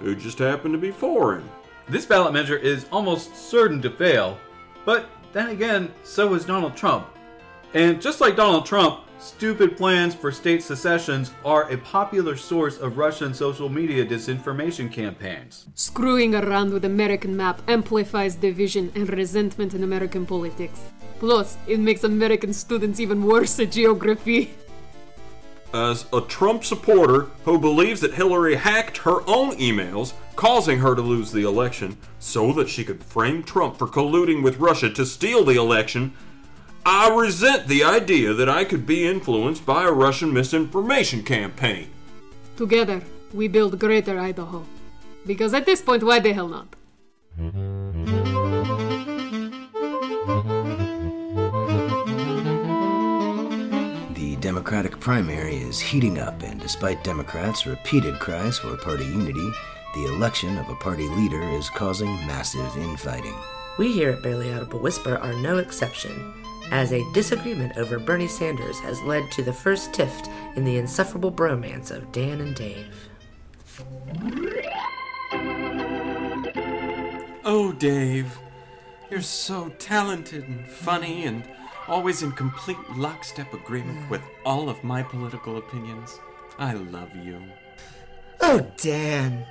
who 0.00 0.14
just 0.14 0.38
happen 0.38 0.72
to 0.72 0.78
be 0.78 0.90
foreign. 0.90 1.48
This 1.88 2.06
ballot 2.06 2.32
measure 2.32 2.56
is 2.56 2.86
almost 2.90 3.36
certain 3.36 3.82
to 3.82 3.90
fail, 3.90 4.38
but 4.86 5.06
then 5.34 5.50
again, 5.50 5.92
so 6.02 6.32
is 6.32 6.46
Donald 6.46 6.76
Trump. 6.76 7.06
And 7.74 8.00
just 8.00 8.22
like 8.22 8.36
Donald 8.36 8.64
Trump, 8.64 9.00
stupid 9.18 9.76
plans 9.76 10.14
for 10.14 10.32
state 10.32 10.62
secessions 10.62 11.32
are 11.44 11.70
a 11.70 11.76
popular 11.76 12.36
source 12.36 12.78
of 12.78 12.96
Russian 12.96 13.34
social 13.34 13.68
media 13.68 14.06
disinformation 14.06 14.90
campaigns. 14.90 15.66
Screwing 15.74 16.34
around 16.34 16.72
with 16.72 16.86
American 16.86 17.36
map 17.36 17.60
amplifies 17.68 18.36
division 18.36 18.90
and 18.94 19.12
resentment 19.12 19.74
in 19.74 19.82
American 19.82 20.24
politics. 20.24 20.80
Plus, 21.18 21.58
it 21.66 21.80
makes 21.80 22.04
American 22.04 22.52
students 22.52 22.98
even 22.98 23.26
worse 23.26 23.60
at 23.60 23.72
geography. 23.72 24.54
As 25.74 26.06
a 26.12 26.20
Trump 26.20 26.62
supporter 26.62 27.30
who 27.44 27.58
believes 27.58 28.00
that 28.02 28.14
Hillary 28.14 28.54
hacked 28.54 28.98
her 28.98 29.28
own 29.28 29.56
emails, 29.56 30.12
causing 30.36 30.78
her 30.78 30.94
to 30.94 31.02
lose 31.02 31.32
the 31.32 31.42
election 31.42 31.96
so 32.20 32.52
that 32.52 32.68
she 32.68 32.84
could 32.84 33.02
frame 33.02 33.42
Trump 33.42 33.76
for 33.76 33.88
colluding 33.88 34.40
with 34.40 34.58
Russia 34.58 34.88
to 34.90 35.04
steal 35.04 35.44
the 35.44 35.56
election, 35.56 36.14
I 36.86 37.12
resent 37.12 37.66
the 37.66 37.82
idea 37.82 38.32
that 38.34 38.48
I 38.48 38.64
could 38.64 38.86
be 38.86 39.04
influenced 39.04 39.66
by 39.66 39.82
a 39.82 39.90
Russian 39.90 40.32
misinformation 40.32 41.24
campaign. 41.24 41.90
Together, 42.56 43.02
we 43.32 43.48
build 43.48 43.76
Greater 43.80 44.16
Idaho. 44.16 44.64
Because 45.26 45.54
at 45.54 45.66
this 45.66 45.82
point, 45.82 46.04
why 46.04 46.20
the 46.20 46.32
hell 46.32 46.46
not? 46.46 46.68
Democratic 54.74 55.00
primary 55.00 55.56
is 55.58 55.78
heating 55.78 56.18
up, 56.18 56.42
and 56.42 56.60
despite 56.60 57.04
Democrats' 57.04 57.64
repeated 57.64 58.18
cries 58.18 58.58
for 58.58 58.76
party 58.76 59.04
unity, 59.04 59.48
the 59.94 60.04
election 60.06 60.58
of 60.58 60.68
a 60.68 60.74
party 60.74 61.06
leader 61.10 61.40
is 61.50 61.70
causing 61.70 62.12
massive 62.26 62.76
infighting. 62.76 63.36
We 63.78 63.92
here 63.92 64.10
at 64.10 64.22
Barely 64.24 64.52
Audible 64.52 64.80
Whisper 64.80 65.16
are 65.18 65.32
no 65.34 65.58
exception, 65.58 66.34
as 66.72 66.92
a 66.92 67.08
disagreement 67.12 67.76
over 67.76 68.00
Bernie 68.00 68.26
Sanders 68.26 68.80
has 68.80 69.00
led 69.02 69.30
to 69.30 69.44
the 69.44 69.52
first 69.52 69.92
tiff 69.92 70.12
in 70.56 70.64
the 70.64 70.76
insufferable 70.76 71.30
bromance 71.30 71.92
of 71.92 72.10
Dan 72.10 72.40
and 72.40 72.56
Dave. 72.56 73.08
Oh, 77.44 77.72
Dave, 77.78 78.36
you're 79.08 79.20
so 79.20 79.68
talented 79.78 80.48
and 80.48 80.66
funny 80.66 81.26
and 81.26 81.44
always 81.88 82.22
in 82.22 82.32
complete 82.32 82.78
lockstep 82.96 83.52
agreement 83.54 84.08
with 84.10 84.22
all 84.44 84.68
of 84.68 84.82
my 84.84 85.02
political 85.02 85.56
opinions. 85.58 86.20
I 86.58 86.74
love 86.74 87.14
you. 87.16 87.42
Oh, 88.40 88.66
Dan, 88.76 89.46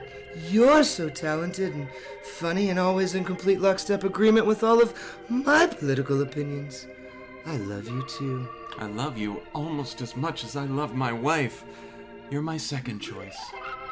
You're 0.49 0.83
so 0.83 1.09
talented 1.09 1.73
and 1.75 1.87
funny 2.23 2.69
and 2.69 2.79
always 2.79 3.13
in 3.15 3.23
complete 3.23 3.61
lockstep 3.61 4.03
agreement 4.03 4.45
with 4.47 4.63
all 4.63 4.81
of 4.81 4.93
my 5.29 5.67
political 5.67 6.21
opinions. 6.21 6.87
I 7.45 7.57
love 7.57 7.87
you 7.87 8.05
too. 8.07 8.47
I 8.79 8.87
love 8.87 9.17
you 9.17 9.41
almost 9.53 10.01
as 10.01 10.15
much 10.15 10.43
as 10.43 10.55
I 10.55 10.65
love 10.65 10.95
my 10.95 11.11
wife. 11.13 11.63
You're 12.31 12.41
my 12.41 12.57
second 12.57 12.99
choice, 12.99 13.37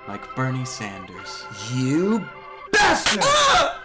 like 0.07 0.35
Bernie 0.35 0.65
Sanders. 0.65 1.43
You 1.75 2.25
bastard! 2.71 3.21
Ah! 3.23 3.83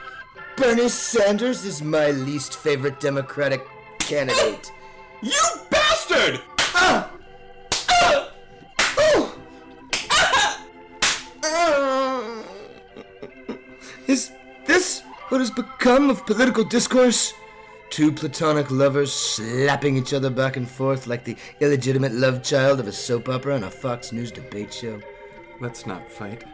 Bernie 0.57 0.89
Sanders 0.89 1.67
is 1.67 1.83
my 1.83 2.11
least 2.11 2.57
favorite 2.57 3.01
Democratic 3.01 3.67
candidate. 4.07 4.71
You 5.21 5.41
bastard! 5.69 6.41
Uh, 6.75 7.09
uh, 7.91 8.31
uh, 11.43 12.43
is 14.07 14.31
this 14.65 15.01
what 15.29 15.41
has 15.41 15.51
become 15.51 16.09
of 16.09 16.25
political 16.25 16.63
discourse? 16.63 17.33
Two 17.91 18.13
platonic 18.13 18.71
lovers 18.71 19.13
slapping 19.13 19.97
each 19.97 20.13
other 20.13 20.31
back 20.31 20.57
and 20.57 20.69
forth 20.69 21.09
like 21.09 21.25
the 21.25 21.37
illegitimate 21.61 22.13
love 22.13 22.45
child 22.45 22.79
of 22.79 22.87
a 22.87 22.93
soap 22.93 23.29
opera 23.29 23.57
on 23.57 23.65
a 23.65 23.71
Fox 23.71 24.13
News 24.13 24.31
debate 24.31 24.73
show? 24.73 25.01
Let's 25.61 25.85
not 25.85 26.09
fight. 26.13 26.45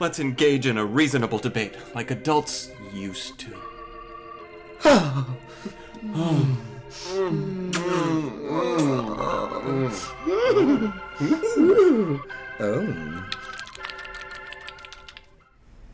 Let's 0.00 0.18
engage 0.18 0.66
in 0.66 0.78
a 0.78 0.84
reasonable 0.84 1.38
debate, 1.38 1.76
like 1.94 2.10
adults 2.10 2.72
used 2.92 3.38
to. 3.40 3.54
Oh. 6.12 6.58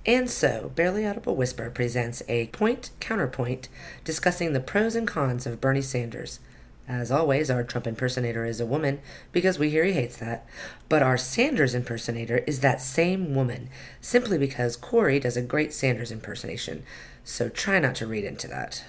And 0.06 0.28
so, 0.28 0.72
Barely 0.74 1.06
Audible 1.06 1.36
Whisper 1.36 1.70
presents 1.70 2.22
a 2.28 2.48
point 2.48 2.90
counterpoint 2.98 3.68
discussing 4.02 4.52
the 4.52 4.60
pros 4.60 4.96
and 4.96 5.06
cons 5.06 5.46
of 5.46 5.60
Bernie 5.60 5.80
Sanders. 5.82 6.40
As 6.88 7.12
always, 7.12 7.48
our 7.50 7.62
Trump 7.62 7.86
impersonator 7.86 8.44
is 8.44 8.60
a 8.60 8.66
woman 8.66 9.00
because 9.30 9.60
we 9.60 9.70
hear 9.70 9.84
he 9.84 9.92
hates 9.92 10.16
that, 10.16 10.44
but 10.88 11.04
our 11.04 11.16
Sanders 11.16 11.74
impersonator 11.74 12.38
is 12.48 12.60
that 12.60 12.80
same 12.80 13.32
woman 13.34 13.70
simply 14.00 14.38
because 14.38 14.76
Corey 14.76 15.20
does 15.20 15.36
a 15.36 15.42
great 15.42 15.72
Sanders 15.72 16.10
impersonation. 16.10 16.82
So 17.22 17.48
try 17.48 17.78
not 17.78 17.94
to 17.96 18.08
read 18.08 18.24
into 18.24 18.48
that. 18.48 18.82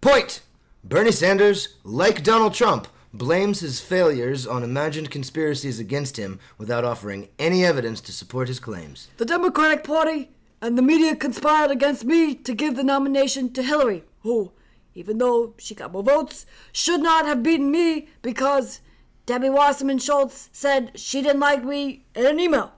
Point! 0.00 0.40
Bernie 0.84 1.10
Sanders, 1.10 1.76
like 1.82 2.22
Donald 2.22 2.54
Trump, 2.54 2.86
blames 3.12 3.60
his 3.60 3.80
failures 3.80 4.46
on 4.46 4.62
imagined 4.62 5.10
conspiracies 5.10 5.80
against 5.80 6.16
him 6.16 6.38
without 6.58 6.84
offering 6.84 7.28
any 7.38 7.64
evidence 7.64 8.00
to 8.02 8.12
support 8.12 8.48
his 8.48 8.60
claims. 8.60 9.08
The 9.16 9.24
Democratic 9.24 9.82
Party 9.82 10.30
and 10.60 10.76
the 10.76 10.82
media 10.82 11.16
conspired 11.16 11.70
against 11.70 12.04
me 12.04 12.34
to 12.34 12.54
give 12.54 12.76
the 12.76 12.84
nomination 12.84 13.52
to 13.54 13.62
Hillary, 13.62 14.04
who, 14.20 14.52
even 14.94 15.18
though 15.18 15.54
she 15.58 15.74
got 15.74 15.92
more 15.92 16.02
votes, 16.02 16.46
should 16.72 17.00
not 17.02 17.26
have 17.26 17.42
beaten 17.42 17.70
me 17.70 18.08
because 18.22 18.80
Debbie 19.24 19.50
Wasserman 19.50 19.98
Schultz 19.98 20.50
said 20.52 20.92
she 20.94 21.22
didn't 21.22 21.40
like 21.40 21.64
me 21.64 22.04
in 22.14 22.26
an 22.26 22.38
email. 22.38 22.72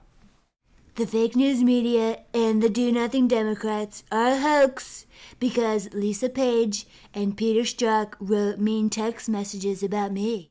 The 0.99 1.07
fake 1.07 1.37
news 1.37 1.63
media 1.63 2.19
and 2.35 2.61
the 2.61 2.69
do 2.69 2.91
nothing 2.91 3.29
Democrats 3.29 4.03
are 4.11 4.31
a 4.31 4.41
hoax 4.41 5.07
because 5.39 5.95
Lisa 5.95 6.29
Page 6.29 6.89
and 7.15 7.37
Peter 7.37 7.61
Strzok 7.61 8.15
wrote 8.19 8.59
mean 8.59 8.91
text 8.91 9.29
messages 9.29 9.85
about 9.85 10.11
me. 10.11 10.51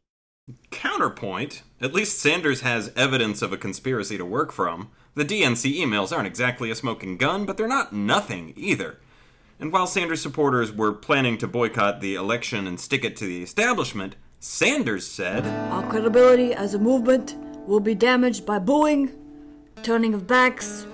Counterpoint 0.72 1.64
at 1.82 1.94
least 1.94 2.18
Sanders 2.18 2.62
has 2.62 2.94
evidence 2.96 3.42
of 3.42 3.52
a 3.52 3.58
conspiracy 3.58 4.18
to 4.18 4.24
work 4.24 4.54
from. 4.54 4.90
The 5.16 5.26
DNC 5.26 5.80
emails 5.82 6.16
aren't 6.16 6.28
exactly 6.28 6.72
a 6.72 6.76
smoking 6.76 7.18
gun, 7.18 7.46
but 7.46 7.58
they're 7.58 7.68
not 7.68 7.92
nothing 7.92 8.54
either. 8.56 9.00
And 9.60 9.74
while 9.74 9.86
Sanders 9.86 10.22
supporters 10.22 10.72
were 10.72 10.94
planning 10.94 11.38
to 11.40 11.48
boycott 11.50 12.00
the 12.00 12.16
election 12.16 12.68
and 12.68 12.80
stick 12.80 13.04
it 13.04 13.18
to 13.18 13.26
the 13.26 13.44
establishment, 13.44 14.16
Sanders 14.40 15.06
said, 15.06 15.46
Our 15.74 15.86
credibility 15.90 16.54
as 16.54 16.74
a 16.74 16.80
movement 16.80 17.36
will 17.68 17.82
be 17.82 17.96
damaged 17.96 18.46
by 18.46 18.60
booing, 18.60 19.12
turning 19.84 20.14
of 20.14 20.28
backs, 20.28 20.86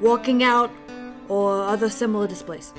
walking 0.00 0.42
out, 0.42 0.70
or 1.28 1.62
other 1.62 1.88
similar 1.88 2.26
displays. 2.26 2.72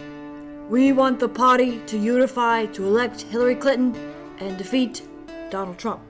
We 0.69 0.91
want 0.91 1.19
the 1.19 1.29
party 1.29 1.79
to 1.87 1.97
unify 1.97 2.65
to 2.67 2.85
elect 2.85 3.21
Hillary 3.21 3.55
Clinton 3.55 3.95
and 4.39 4.57
defeat 4.57 5.01
Donald 5.49 5.77
Trump. 5.77 6.01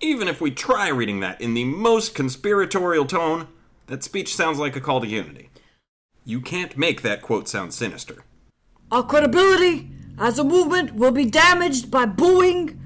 Even 0.00 0.28
if 0.28 0.40
we 0.40 0.50
try 0.50 0.88
reading 0.88 1.20
that 1.20 1.40
in 1.40 1.54
the 1.54 1.64
most 1.64 2.14
conspiratorial 2.14 3.04
tone, 3.04 3.48
that 3.86 4.04
speech 4.04 4.34
sounds 4.34 4.58
like 4.58 4.76
a 4.76 4.80
call 4.80 5.00
to 5.00 5.06
unity. 5.06 5.50
You 6.24 6.40
can't 6.40 6.76
make 6.76 7.02
that 7.02 7.22
quote 7.22 7.48
sound 7.48 7.72
sinister. 7.74 8.22
Our 8.92 9.02
credibility 9.02 9.90
as 10.18 10.38
a 10.38 10.44
movement 10.44 10.94
will 10.94 11.10
be 11.10 11.24
damaged 11.24 11.90
by 11.90 12.06
booing, 12.06 12.78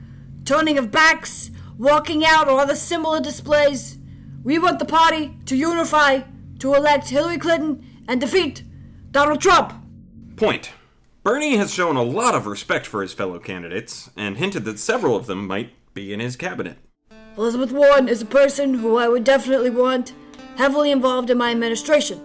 turning 0.44 0.78
of 0.78 0.90
backs, 0.90 1.50
walking 1.76 2.24
out, 2.24 2.48
or 2.48 2.60
other 2.60 2.76
similar 2.76 3.20
displays. 3.20 3.98
We 4.44 4.59
want 4.59 4.81
the 4.81 4.85
party 4.85 5.37
to 5.46 5.57
unify 5.57 6.22
to 6.59 6.74
elect 6.74 7.09
Hillary 7.09 7.38
Clinton 7.38 7.85
and 8.09 8.20
defeat 8.20 8.64
Donald 9.12 9.40
Trump. 9.40 9.72
Point. 10.37 10.70
Bernie 11.22 11.57
has 11.57 11.72
shown 11.72 11.94
a 11.94 12.02
lot 12.02 12.35
of 12.35 12.46
respect 12.46 12.85
for 12.85 13.02
his 13.02 13.12
fellow 13.12 13.38
candidates 13.38 14.11
and 14.16 14.38
hinted 14.38 14.64
that 14.64 14.81
several 14.81 15.14
of 15.14 15.26
them 15.26 15.46
might 15.46 15.70
be 15.94 16.12
in 16.12 16.18
his 16.18 16.35
cabinet. 16.35 16.78
Elizabeth 17.38 17.70
Warren 17.70 18.09
is 18.09 18.22
a 18.22 18.26
person 18.26 18.74
who 18.74 18.96
I 18.96 19.07
would 19.07 19.22
definitely 19.22 19.70
want 19.70 20.12
heavily 20.57 20.90
involved 20.90 21.31
in 21.31 21.38
my 21.38 21.52
administration. 21.52 22.20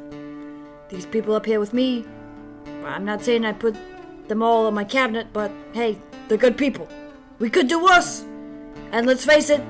These 0.90 1.06
people 1.06 1.36
up 1.36 1.46
here 1.46 1.60
with 1.60 1.74
me, 1.74 2.06
I'm 2.84 3.06
not 3.06 3.22
saying 3.22 3.46
I 3.46 3.54
put 3.54 3.76
them 4.28 4.42
all 4.42 4.68
in 4.68 4.74
my 4.74 4.84
cabinet, 4.84 5.28
but 5.34 5.52
hey, 5.74 6.00
they're 6.28 6.38
good 6.38 6.58
people. 6.58 6.88
We 7.38 7.52
could 7.52 7.68
do 7.68 7.84
worse. 7.84 8.26
And 8.92 9.06
let's 9.06 9.24
face 9.24 9.52
it, 9.52 9.62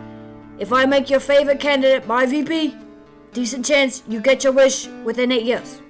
if 0.59 0.73
I 0.73 0.85
make 0.85 1.09
your 1.09 1.19
favorite 1.19 1.59
candidate 1.59 2.07
my 2.07 2.25
VP, 2.25 2.75
decent 3.33 3.65
chance 3.65 4.03
you 4.07 4.19
get 4.19 4.43
your 4.43 4.53
wish 4.53 4.87
within 5.03 5.31
eight 5.31 5.45
years. 5.45 5.81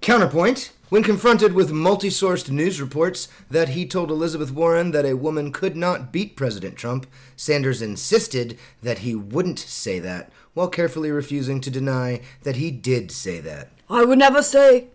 Counterpoint. 0.00 0.72
When 0.88 1.02
confronted 1.02 1.52
with 1.52 1.72
multi 1.72 2.10
sourced 2.10 2.48
news 2.48 2.80
reports 2.80 3.26
that 3.50 3.70
he 3.70 3.86
told 3.86 4.08
Elizabeth 4.08 4.52
Warren 4.52 4.92
that 4.92 5.04
a 5.04 5.16
woman 5.16 5.50
could 5.50 5.76
not 5.76 6.12
beat 6.12 6.36
President 6.36 6.76
Trump, 6.76 7.08
Sanders 7.34 7.82
insisted 7.82 8.56
that 8.84 8.98
he 8.98 9.12
wouldn't 9.12 9.58
say 9.58 9.98
that, 9.98 10.30
while 10.54 10.68
carefully 10.68 11.10
refusing 11.10 11.60
to 11.60 11.72
deny 11.72 12.20
that 12.44 12.54
he 12.54 12.70
did 12.70 13.10
say 13.10 13.40
that. 13.40 13.70
I 13.90 14.04
would 14.04 14.20
never 14.20 14.44
say 14.44 14.86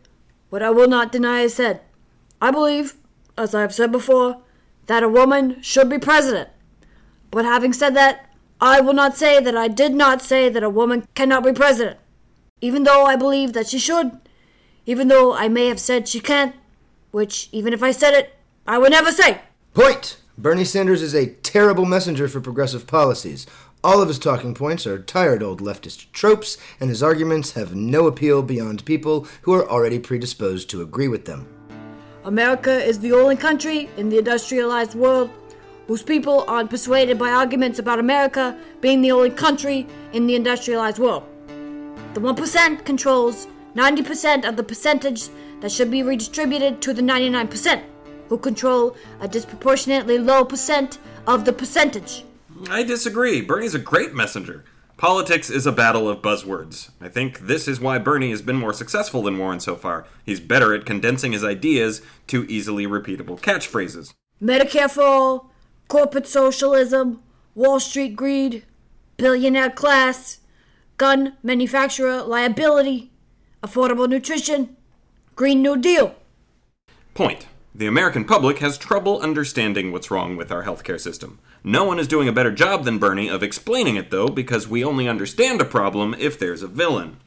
what 0.49 0.63
I 0.63 0.69
will 0.69 0.87
not 0.87 1.11
deny 1.11 1.41
I 1.41 1.47
said. 1.47 1.81
I 2.41 2.51
believe, 2.51 2.95
as 3.37 3.53
I 3.53 3.59
have 3.59 3.73
said 3.73 3.91
before, 3.91 4.41
that 4.85 5.03
a 5.03 5.09
woman 5.09 5.61
should 5.61 5.89
be 5.89 5.99
president. 5.99 6.49
But 7.31 7.43
having 7.43 7.73
said 7.73 7.95
that, 7.95 8.30
I 8.63 8.79
will 8.79 8.93
not 8.93 9.17
say 9.17 9.39
that 9.39 9.57
I 9.57 9.67
did 9.67 9.95
not 9.95 10.21
say 10.21 10.47
that 10.47 10.61
a 10.61 10.69
woman 10.69 11.07
cannot 11.15 11.43
be 11.43 11.51
president. 11.51 11.97
Even 12.61 12.83
though 12.83 13.05
I 13.05 13.15
believe 13.15 13.53
that 13.53 13.67
she 13.67 13.79
should, 13.79 14.19
even 14.85 15.07
though 15.07 15.33
I 15.33 15.49
may 15.49 15.67
have 15.67 15.79
said 15.79 16.07
she 16.07 16.19
can't, 16.19 16.55
which, 17.09 17.49
even 17.51 17.73
if 17.73 17.81
I 17.81 17.89
said 17.89 18.13
it, 18.13 18.35
I 18.67 18.77
would 18.77 18.91
never 18.91 19.11
say. 19.11 19.41
Point! 19.73 20.17
Bernie 20.37 20.63
Sanders 20.63 21.01
is 21.01 21.15
a 21.15 21.27
terrible 21.27 21.85
messenger 21.85 22.27
for 22.27 22.39
progressive 22.39 22.85
policies. 22.85 23.47
All 23.83 23.99
of 23.99 24.07
his 24.07 24.19
talking 24.19 24.53
points 24.53 24.85
are 24.85 25.01
tired 25.01 25.41
old 25.41 25.59
leftist 25.59 26.11
tropes, 26.11 26.57
and 26.79 26.87
his 26.87 27.01
arguments 27.01 27.53
have 27.53 27.75
no 27.75 28.05
appeal 28.05 28.43
beyond 28.43 28.85
people 28.85 29.27
who 29.41 29.53
are 29.53 29.67
already 29.67 29.97
predisposed 29.97 30.69
to 30.69 30.83
agree 30.83 31.07
with 31.07 31.25
them. 31.25 31.47
America 32.25 32.71
is 32.71 32.99
the 32.99 33.11
only 33.11 33.35
country 33.35 33.89
in 33.97 34.09
the 34.09 34.19
industrialized 34.19 34.93
world 34.93 35.31
whose 35.91 36.01
people 36.01 36.45
aren't 36.47 36.69
persuaded 36.69 37.19
by 37.19 37.29
arguments 37.29 37.77
about 37.77 37.99
America 37.99 38.57
being 38.79 39.01
the 39.01 39.11
only 39.11 39.29
country 39.29 39.85
in 40.13 40.25
the 40.25 40.35
industrialized 40.35 40.99
world. 40.99 41.21
The 42.13 42.21
1% 42.21 42.85
controls 42.85 43.45
90% 43.75 44.47
of 44.47 44.55
the 44.55 44.63
percentage 44.63 45.27
that 45.59 45.69
should 45.69 45.91
be 45.91 46.01
redistributed 46.01 46.81
to 46.83 46.93
the 46.93 47.01
99%, 47.01 47.83
who 48.29 48.37
control 48.37 48.95
a 49.19 49.27
disproportionately 49.27 50.17
low 50.17 50.45
percent 50.45 50.97
of 51.27 51.43
the 51.43 51.51
percentage. 51.51 52.23
I 52.69 52.83
disagree. 52.83 53.41
Bernie's 53.41 53.75
a 53.75 53.79
great 53.79 54.13
messenger. 54.13 54.63
Politics 54.95 55.49
is 55.49 55.67
a 55.67 55.73
battle 55.73 56.07
of 56.07 56.21
buzzwords. 56.21 56.91
I 57.01 57.09
think 57.09 57.39
this 57.39 57.67
is 57.67 57.81
why 57.81 57.97
Bernie 57.97 58.29
has 58.29 58.41
been 58.41 58.55
more 58.55 58.71
successful 58.71 59.23
than 59.23 59.37
Warren 59.37 59.59
so 59.59 59.75
far. 59.75 60.07
He's 60.25 60.39
better 60.39 60.73
at 60.73 60.85
condensing 60.85 61.33
his 61.33 61.43
ideas 61.43 62.01
to 62.27 62.45
easily 62.45 62.87
repeatable 62.87 63.41
catchphrases. 63.41 64.13
Medicare 64.41 64.89
for 64.89 65.03
all, 65.03 65.50
corporate 65.91 66.25
socialism, 66.25 67.21
Wall 67.53 67.77
Street 67.77 68.15
greed, 68.15 68.63
billionaire 69.17 69.69
class, 69.69 70.39
gun 70.95 71.35
manufacturer 71.43 72.21
liability, 72.21 73.11
affordable 73.61 74.07
nutrition, 74.07 74.77
Green 75.35 75.61
New 75.61 75.75
Deal. 75.75 76.15
Point. 77.13 77.45
The 77.75 77.87
American 77.87 78.23
public 78.23 78.59
has 78.59 78.77
trouble 78.77 79.19
understanding 79.19 79.91
what's 79.91 80.09
wrong 80.09 80.37
with 80.37 80.49
our 80.49 80.63
healthcare 80.63 80.99
system. 80.99 81.39
No 81.61 81.83
one 81.83 81.99
is 81.99 82.07
doing 82.07 82.29
a 82.29 82.33
better 82.33 82.51
job 82.51 82.85
than 82.85 82.97
Bernie 82.97 83.29
of 83.29 83.43
explaining 83.43 83.97
it, 83.97 84.11
though, 84.11 84.29
because 84.29 84.69
we 84.69 84.85
only 84.85 85.09
understand 85.09 85.59
a 85.59 85.65
problem 85.65 86.15
if 86.17 86.39
there's 86.39 86.63
a 86.63 86.67
villain. 86.67 87.17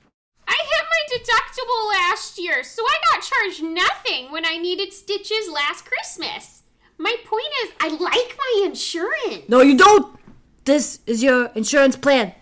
I 0.48 0.56
hit 0.56 0.86
my 0.90 1.18
deductible 1.18 1.88
last 1.90 2.38
year, 2.38 2.64
so 2.64 2.82
I 2.82 2.96
got 3.12 3.22
charged 3.22 3.62
nothing 3.62 4.32
when 4.32 4.46
I 4.46 4.56
needed 4.56 4.94
stitches 4.94 5.50
last 5.52 5.84
Christmas. 5.84 6.53
My 6.98 7.14
point 7.24 7.52
is, 7.64 7.72
I 7.80 7.88
like 7.88 8.36
my 8.38 8.62
insurance. 8.66 9.48
No, 9.48 9.60
you 9.62 9.76
don't! 9.76 10.16
This 10.64 11.00
is 11.06 11.22
your 11.22 11.46
insurance 11.56 11.96
plan. 11.96 12.32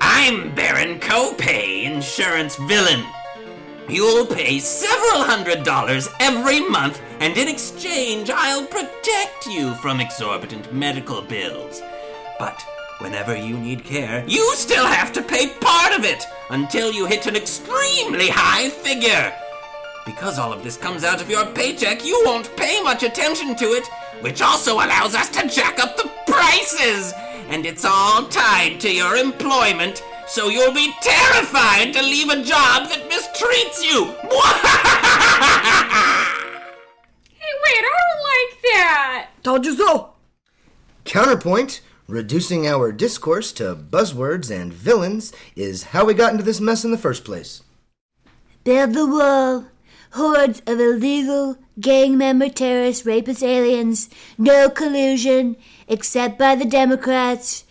I'm 0.00 0.54
Baron 0.54 0.98
Copay, 0.98 1.84
insurance 1.84 2.56
villain. 2.56 3.04
You'll 3.88 4.24
pay 4.24 4.58
several 4.58 5.22
hundred 5.22 5.64
dollars 5.64 6.08
every 6.20 6.60
month, 6.60 7.02
and 7.20 7.36
in 7.36 7.48
exchange, 7.48 8.30
I'll 8.30 8.64
protect 8.66 9.46
you 9.46 9.74
from 9.74 10.00
exorbitant 10.00 10.72
medical 10.72 11.20
bills. 11.20 11.82
But 12.38 12.64
whenever 12.98 13.36
you 13.36 13.58
need 13.58 13.84
care, 13.84 14.24
you 14.26 14.54
still 14.54 14.86
have 14.86 15.12
to 15.12 15.22
pay 15.22 15.48
part 15.60 15.92
of 15.92 16.04
it 16.04 16.24
until 16.48 16.90
you 16.90 17.04
hit 17.04 17.26
an 17.26 17.36
extremely 17.36 18.28
high 18.28 18.70
figure. 18.70 19.34
Because 20.04 20.38
all 20.38 20.52
of 20.52 20.64
this 20.64 20.76
comes 20.76 21.04
out 21.04 21.20
of 21.20 21.30
your 21.30 21.46
paycheck, 21.46 22.04
you 22.04 22.20
won't 22.24 22.54
pay 22.56 22.82
much 22.82 23.02
attention 23.02 23.54
to 23.56 23.64
it, 23.66 23.86
which 24.20 24.42
also 24.42 24.74
allows 24.74 25.14
us 25.14 25.28
to 25.30 25.48
jack 25.48 25.78
up 25.78 25.96
the 25.96 26.10
prices. 26.26 27.12
And 27.48 27.64
it's 27.64 27.84
all 27.84 28.26
tied 28.26 28.80
to 28.80 28.92
your 28.92 29.16
employment, 29.16 30.02
so 30.26 30.48
you'll 30.48 30.74
be 30.74 30.92
terrified 31.00 31.92
to 31.94 32.02
leave 32.02 32.30
a 32.30 32.42
job 32.42 32.88
that 32.88 33.08
mistreats 33.10 33.82
you. 33.84 34.14
Hey, 37.44 37.58
wait, 37.64 37.84
I 37.84 37.98
don't 37.98 38.22
like 38.22 38.62
that. 38.62 39.30
Told 39.42 39.66
you 39.66 39.76
so! 39.76 40.12
Counterpoint 41.04 41.80
reducing 42.06 42.66
our 42.68 42.92
discourse 42.92 43.52
to 43.52 43.74
buzzwords 43.74 44.48
and 44.48 44.72
villains 44.72 45.32
is 45.56 45.84
how 45.84 46.04
we 46.04 46.14
got 46.14 46.30
into 46.30 46.44
this 46.44 46.60
mess 46.60 46.84
in 46.84 46.92
the 46.92 46.98
first 46.98 47.24
place. 47.24 47.62
Build 48.62 48.94
the 48.94 49.06
wall. 49.06 49.66
Hordes 50.14 50.60
of 50.66 50.78
illegal 50.78 51.56
gang 51.80 52.18
member 52.18 52.50
terrorists, 52.50 53.06
rapists, 53.06 53.42
aliens. 53.42 54.10
No 54.36 54.68
collusion, 54.68 55.56
except 55.88 56.38
by 56.38 56.54
the 56.54 56.66
Democrats. 56.66 57.64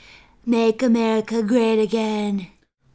Make 0.43 0.81
America 0.81 1.43
great 1.43 1.79
again. 1.79 2.47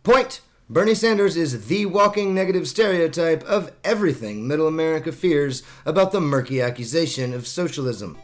Point 0.02 0.40
Bernie 0.68 0.96
Sanders 0.96 1.36
is 1.36 1.68
the 1.68 1.86
walking 1.86 2.34
negative 2.34 2.66
stereotype 2.66 3.44
of 3.44 3.70
everything 3.84 4.48
middle 4.48 4.66
America 4.66 5.12
fears 5.12 5.62
about 5.84 6.10
the 6.10 6.20
murky 6.20 6.60
accusation 6.60 7.32
of 7.32 7.46
socialism. 7.46 8.18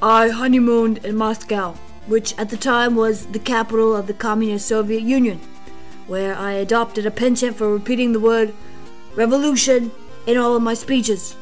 I 0.00 0.30
honeymooned 0.30 1.04
in 1.04 1.16
Moscow, 1.16 1.74
which 2.06 2.36
at 2.38 2.48
the 2.48 2.56
time 2.56 2.96
was 2.96 3.26
the 3.26 3.38
capital 3.38 3.94
of 3.94 4.06
the 4.06 4.14
Communist 4.14 4.68
Soviet 4.68 5.02
Union, 5.02 5.38
where 6.06 6.34
I 6.34 6.52
adopted 6.52 7.04
a 7.04 7.10
penchant 7.10 7.58
for 7.58 7.70
repeating 7.70 8.12
the 8.12 8.20
word 8.20 8.54
revolution 9.14 9.90
in 10.26 10.36
all 10.36 10.56
of 10.56 10.62
my 10.62 10.74
speeches, 10.74 11.36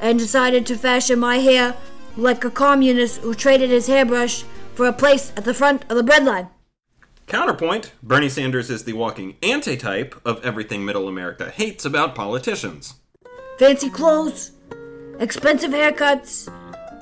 and 0.00 0.18
decided 0.18 0.66
to 0.66 0.76
fashion 0.76 1.18
my 1.18 1.36
hair 1.38 1.76
like 2.16 2.44
a 2.44 2.50
communist 2.50 3.20
who 3.20 3.34
traded 3.34 3.70
his 3.70 3.86
hairbrush 3.86 4.44
for 4.74 4.86
a 4.86 4.92
place 4.92 5.32
at 5.36 5.44
the 5.44 5.54
front 5.54 5.84
of 5.90 5.96
the 5.96 6.02
breadline. 6.02 6.48
Counterpoint 7.26 7.92
Bernie 8.02 8.28
Sanders 8.28 8.68
is 8.70 8.84
the 8.84 8.92
walking 8.92 9.36
antitype 9.42 10.14
of 10.26 10.44
everything 10.44 10.84
middle 10.84 11.08
America 11.08 11.50
hates 11.50 11.84
about 11.84 12.14
politicians. 12.14 12.94
Fancy 13.58 13.88
clothes, 13.88 14.52
expensive 15.18 15.70
haircuts, 15.70 16.48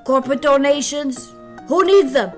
corporate 0.04 0.42
donations. 0.42 1.32
Who 1.66 1.84
needs 1.84 2.12
them? 2.12 2.32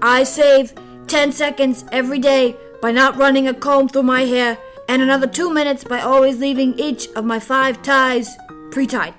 I 0.00 0.22
save 0.22 0.74
10 1.08 1.32
seconds 1.32 1.84
every 1.90 2.18
day 2.18 2.56
by 2.80 2.92
not 2.92 3.16
running 3.16 3.48
a 3.48 3.54
comb 3.54 3.88
through 3.88 4.04
my 4.04 4.22
hair, 4.22 4.56
and 4.88 5.02
another 5.02 5.26
2 5.26 5.52
minutes 5.52 5.84
by 5.84 6.00
always 6.00 6.38
leaving 6.38 6.78
each 6.78 7.08
of 7.14 7.24
my 7.24 7.38
5 7.38 7.82
ties 7.82 8.36
pre 8.70 8.86
tied. 8.86 9.14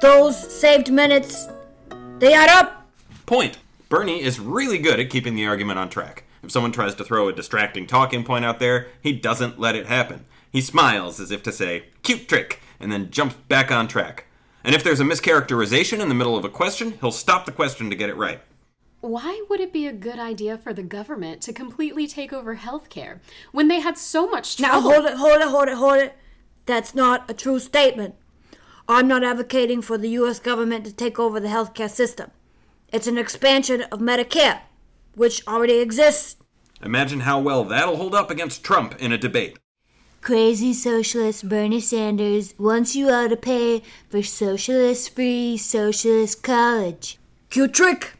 Those 0.00 0.36
saved 0.36 0.90
minutes, 0.90 1.46
they 2.18 2.34
add 2.34 2.50
up. 2.50 2.86
Point 3.24 3.58
Bernie 3.88 4.22
is 4.22 4.40
really 4.40 4.78
good 4.78 4.98
at 4.98 5.10
keeping 5.10 5.34
the 5.34 5.46
argument 5.46 5.78
on 5.78 5.90
track. 5.90 6.24
If 6.42 6.50
someone 6.50 6.72
tries 6.72 6.94
to 6.94 7.04
throw 7.04 7.28
a 7.28 7.32
distracting 7.32 7.86
talking 7.86 8.24
point 8.24 8.44
out 8.44 8.58
there, 8.58 8.88
he 9.00 9.12
doesn't 9.12 9.60
let 9.60 9.76
it 9.76 9.86
happen. 9.86 10.24
He 10.50 10.60
smiles 10.60 11.20
as 11.20 11.30
if 11.30 11.42
to 11.44 11.52
say, 11.52 11.84
cute 12.02 12.28
trick, 12.28 12.60
and 12.80 12.90
then 12.90 13.10
jumps 13.10 13.36
back 13.48 13.70
on 13.70 13.88
track. 13.88 14.24
And 14.64 14.74
if 14.74 14.82
there's 14.82 15.00
a 15.00 15.04
mischaracterization 15.04 16.00
in 16.00 16.08
the 16.08 16.14
middle 16.14 16.36
of 16.36 16.44
a 16.44 16.48
question, 16.48 16.92
he'll 17.00 17.12
stop 17.12 17.44
the 17.44 17.52
question 17.52 17.90
to 17.90 17.96
get 17.96 18.10
it 18.10 18.16
right. 18.16 18.40
Why 19.02 19.42
would 19.50 19.58
it 19.58 19.72
be 19.72 19.88
a 19.88 19.92
good 19.92 20.20
idea 20.20 20.56
for 20.56 20.72
the 20.72 20.84
government 20.84 21.42
to 21.42 21.52
completely 21.52 22.06
take 22.06 22.32
over 22.32 22.54
healthcare 22.54 23.18
when 23.50 23.66
they 23.66 23.80
had 23.80 23.98
so 23.98 24.28
much 24.28 24.56
trouble? 24.56 24.80
Now 24.80 24.80
hold 24.80 25.06
it, 25.06 25.16
hold 25.16 25.40
it, 25.42 25.48
hold 25.48 25.68
it, 25.68 25.74
hold 25.74 25.96
it. 25.98 26.16
That's 26.66 26.94
not 26.94 27.28
a 27.28 27.34
true 27.34 27.58
statement. 27.58 28.14
I'm 28.88 29.08
not 29.08 29.24
advocating 29.24 29.82
for 29.82 29.98
the 29.98 30.10
US 30.10 30.38
government 30.38 30.84
to 30.84 30.92
take 30.92 31.18
over 31.18 31.40
the 31.40 31.48
healthcare 31.48 31.90
system. 31.90 32.30
It's 32.92 33.08
an 33.08 33.18
expansion 33.18 33.82
of 33.90 33.98
Medicare, 33.98 34.60
which 35.16 35.44
already 35.48 35.80
exists. 35.80 36.36
Imagine 36.80 37.20
how 37.20 37.40
well 37.40 37.64
that'll 37.64 37.96
hold 37.96 38.14
up 38.14 38.30
against 38.30 38.62
Trump 38.62 38.94
in 39.00 39.10
a 39.10 39.18
debate. 39.18 39.58
Crazy 40.20 40.72
socialist 40.72 41.48
Bernie 41.48 41.80
Sanders 41.80 42.54
wants 42.56 42.94
you 42.94 43.10
all 43.10 43.28
to 43.28 43.36
pay 43.36 43.82
for 44.08 44.22
socialist 44.22 45.12
free 45.12 45.56
socialist 45.56 46.44
college. 46.44 47.18
Cute 47.50 47.74
trick. 47.74 48.12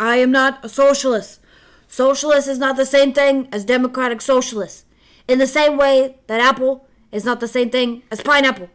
I 0.00 0.16
am 0.16 0.32
not 0.32 0.64
a 0.64 0.68
socialist. 0.70 1.40
Socialist 1.86 2.48
is 2.48 2.58
not 2.58 2.76
the 2.76 2.86
same 2.86 3.12
thing 3.12 3.48
as 3.52 3.66
democratic 3.66 4.22
socialist. 4.22 4.86
In 5.28 5.38
the 5.38 5.46
same 5.46 5.76
way 5.76 6.16
that 6.26 6.40
apple 6.40 6.88
is 7.12 7.26
not 7.26 7.40
the 7.40 7.46
same 7.46 7.68
thing 7.68 8.02
as 8.10 8.22
pineapple. 8.22 8.70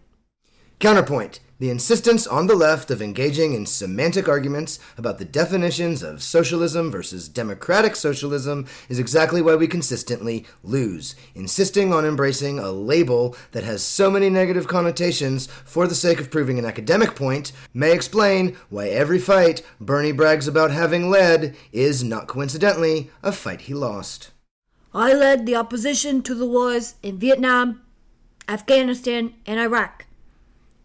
Counterpoint 0.77 1.39
the 1.57 1.69
insistence 1.69 2.27
on 2.27 2.47
the 2.47 2.55
left 2.55 2.91
of 2.91 3.01
engaging 3.01 3.53
in 3.53 3.65
semantic 3.65 4.27
arguments 4.27 4.77
about 4.97 5.19
the 5.19 5.25
definitions 5.25 6.03
of 6.03 6.21
socialism 6.21 6.91
versus 6.91 7.29
democratic 7.29 7.95
socialism 7.95 8.67
is 8.89 8.99
exactly 8.99 9.41
why 9.41 9.55
we 9.55 9.67
consistently 9.67 10.45
lose. 10.63 11.15
Insisting 11.33 11.93
on 11.93 12.05
embracing 12.05 12.59
a 12.59 12.71
label 12.71 13.37
that 13.51 13.63
has 13.63 13.81
so 13.81 14.11
many 14.11 14.29
negative 14.29 14.67
connotations 14.67 15.47
for 15.63 15.87
the 15.87 15.95
sake 15.95 16.19
of 16.19 16.29
proving 16.29 16.59
an 16.59 16.65
academic 16.65 17.15
point 17.15 17.53
may 17.73 17.93
explain 17.93 18.57
why 18.69 18.89
every 18.89 19.19
fight 19.19 19.61
Bernie 19.79 20.11
brags 20.11 20.49
about 20.49 20.71
having 20.71 21.09
led 21.09 21.55
is, 21.71 22.03
not 22.03 22.27
coincidentally, 22.27 23.09
a 23.23 23.31
fight 23.31 23.61
he 23.61 23.73
lost. 23.73 24.31
I 24.93 25.13
led 25.13 25.45
the 25.45 25.55
opposition 25.55 26.21
to 26.23 26.35
the 26.35 26.45
wars 26.45 26.95
in 27.01 27.17
Vietnam, 27.17 27.81
Afghanistan, 28.49 29.33
and 29.45 29.59
Iraq. 29.59 30.04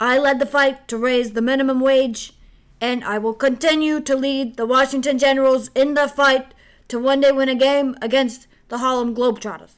I 0.02 0.18
led 0.18 0.38
the 0.38 0.46
fight 0.46 0.88
to 0.88 0.96
raise 0.96 1.32
the 1.32 1.42
minimum 1.42 1.78
wage, 1.78 2.32
and 2.80 3.04
I 3.04 3.18
will 3.18 3.34
continue 3.34 4.00
to 4.00 4.16
lead 4.16 4.56
the 4.56 4.64
Washington 4.64 5.18
Generals 5.18 5.70
in 5.74 5.92
the 5.92 6.08
fight 6.08 6.54
to 6.88 6.98
one 6.98 7.20
day 7.20 7.32
win 7.32 7.50
a 7.50 7.54
game 7.54 7.94
against 8.00 8.46
the 8.68 8.78
Harlem 8.78 9.14
Globetrotters. 9.14 9.72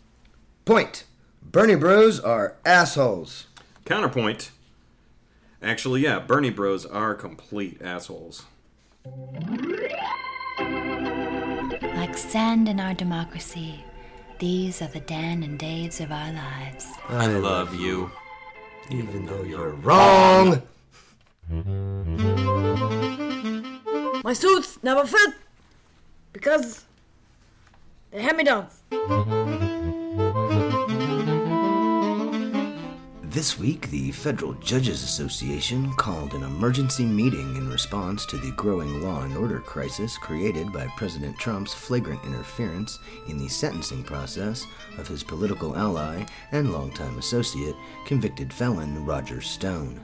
Point 0.65 1.05
Bernie 1.43 1.75
bros 1.75 2.21
are 2.21 2.57
assholes. 2.65 3.49
Counterpoint. 3.85 4.53
Actually, 5.61 6.03
yeah, 6.03 6.21
Bernie 6.21 6.51
bros 6.51 6.87
are 6.87 7.17
complete 7.17 7.83
assholes. 7.83 8.45
Like 11.97 12.17
sand 12.17 12.69
in 12.69 12.79
our 12.79 12.95
democracy, 12.95 13.85
these 14.39 14.81
are 14.83 14.87
the 14.87 15.01
Dan 15.01 15.43
and 15.43 15.59
Daves 15.59 16.01
of 16.01 16.13
our 16.13 16.33
lives. 16.33 16.87
I 17.09 17.27
love 17.27 17.75
you. 17.75 18.13
Even 18.90 19.27
though 19.27 19.42
you're 19.42 19.71
wrong. 19.71 20.62
My 24.25 24.33
suits 24.33 24.79
never 24.83 25.05
fit 25.07 25.35
because 26.33 26.85
they're 28.11 28.23
hand-me-downs. 28.23 28.83
This 33.33 33.59
week, 33.59 33.88
the 33.88 34.12
Federal 34.12 34.53
Judges 34.53 35.03
Association 35.03 35.90
called 35.95 36.35
an 36.35 36.42
emergency 36.42 37.07
meeting 37.07 37.57
in 37.57 37.66
response 37.66 38.27
to 38.27 38.37
the 38.37 38.51
growing 38.51 39.03
law 39.03 39.23
and 39.23 39.35
order 39.38 39.59
crisis 39.59 40.18
created 40.18 40.71
by 40.71 40.87
President 40.99 41.38
Trump's 41.38 41.73
flagrant 41.73 42.23
interference 42.27 42.99
in 43.29 43.38
the 43.38 43.49
sentencing 43.49 44.05
process 44.05 44.66
of 44.99 45.09
his 45.09 45.23
political 45.23 45.75
ally 45.79 46.27
and 46.51 46.75
longtime 46.75 47.16
associate, 47.16 47.75
convicted 48.05 48.53
felon 48.53 49.03
Roger 49.07 49.40
Stone. 49.40 49.99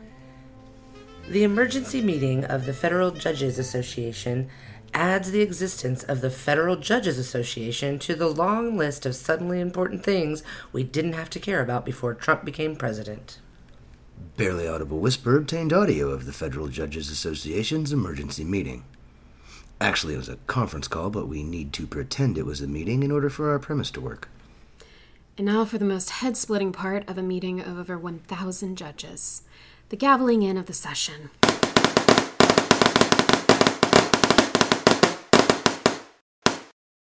The 1.29 1.45
emergency 1.45 2.01
meeting 2.01 2.47
of 2.47 2.65
the 2.65 2.73
Federal 2.73 3.11
Judges 3.11 3.59
Association 3.59 4.49
adds 4.95 5.31
the 5.31 5.41
existence 5.41 6.03
of 6.03 6.21
the 6.21 6.31
Federal 6.31 6.77
Judges 6.77 7.19
Association 7.19 7.99
to 8.01 8.15
the 8.15 8.29
long 8.29 8.77
list 8.77 9.07
of 9.07 9.15
suddenly 9.15 9.61
important 9.61 10.05
things 10.05 10.43
we 10.73 10.83
didn't 10.83 11.15
have 11.15 11.31
to 11.31 11.41
care 11.41 11.63
about 11.63 11.85
before 11.85 12.15
Trump 12.15 12.45
became 12.45 12.77
president. 12.77 13.39
Barely 14.37 14.67
Audible 14.67 14.99
Whisper 14.99 15.37
obtained 15.37 15.73
audio 15.73 16.11
of 16.11 16.27
the 16.27 16.33
Federal 16.33 16.69
Judges 16.69 17.11
Association's 17.11 17.93
emergency 17.93 18.45
meeting. 18.45 18.85
Actually, 19.81 20.15
it 20.15 20.19
was 20.19 20.29
a 20.29 20.37
conference 20.47 20.89
call, 20.89 21.11
but 21.11 21.29
we 21.29 21.43
need 21.43 21.73
to 21.75 21.87
pretend 21.87 22.37
it 22.37 22.47
was 22.47 22.61
a 22.61 22.67
meeting 22.67 23.03
in 23.03 23.13
order 23.13 23.31
for 23.31 23.51
our 23.51 23.59
premise 23.59 23.91
to 23.93 24.01
work. 24.01 24.29
And 25.37 25.47
now 25.47 25.65
for 25.65 25.79
the 25.79 25.85
most 25.85 26.11
head 26.11 26.37
splitting 26.37 26.73
part 26.73 27.09
of 27.09 27.17
a 27.17 27.23
meeting 27.23 27.61
of 27.61 27.79
over 27.79 27.97
1,000 27.97 28.77
judges 28.77 29.43
the 29.89 29.97
gaveling 29.97 30.45
in 30.45 30.59
of 30.59 30.67
the 30.67 30.75
session. 30.75 31.31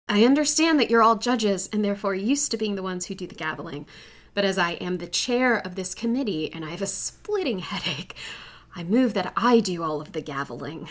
I 0.08 0.24
understand 0.24 0.78
that 0.78 0.88
you're 0.88 1.02
all 1.02 1.16
judges 1.16 1.68
and 1.72 1.84
therefore 1.84 2.14
used 2.14 2.52
to 2.52 2.56
being 2.56 2.76
the 2.76 2.82
ones 2.82 3.06
who 3.06 3.14
do 3.16 3.26
the 3.26 3.34
gaveling. 3.34 3.86
But 4.34 4.44
as 4.44 4.56
I 4.56 4.72
am 4.74 4.98
the 4.98 5.08
chair 5.08 5.58
of 5.58 5.74
this 5.74 5.96
committee 5.96 6.52
and 6.52 6.64
I 6.64 6.70
have 6.70 6.82
a 6.82 6.86
splitting 6.86 7.58
headache, 7.58 8.14
I 8.76 8.84
move 8.84 9.14
that 9.14 9.32
I 9.36 9.58
do 9.58 9.82
all 9.82 10.00
of 10.00 10.12
the 10.12 10.22
gaveling. 10.22 10.86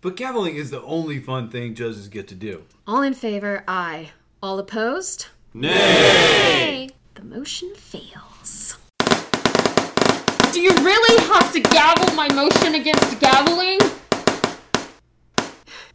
But 0.00 0.16
gaveling 0.16 0.56
is 0.56 0.72
the 0.72 0.82
only 0.82 1.20
fun 1.20 1.50
thing 1.50 1.76
judges 1.76 2.08
get 2.08 2.26
to 2.28 2.34
do. 2.34 2.64
All 2.84 3.00
in 3.00 3.14
favor, 3.14 3.62
aye. 3.68 4.10
All 4.42 4.58
opposed? 4.58 5.26
Nay! 5.54 6.90
The 7.14 7.22
motion 7.22 7.72
fails. 7.76 8.76
Do 10.52 10.60
you 10.60 10.72
really 10.72 11.22
have 11.26 11.52
to 11.52 11.60
gavel 11.60 12.12
my 12.16 12.28
motion 12.32 12.74
against 12.74 13.20
gaveling? 13.20 13.97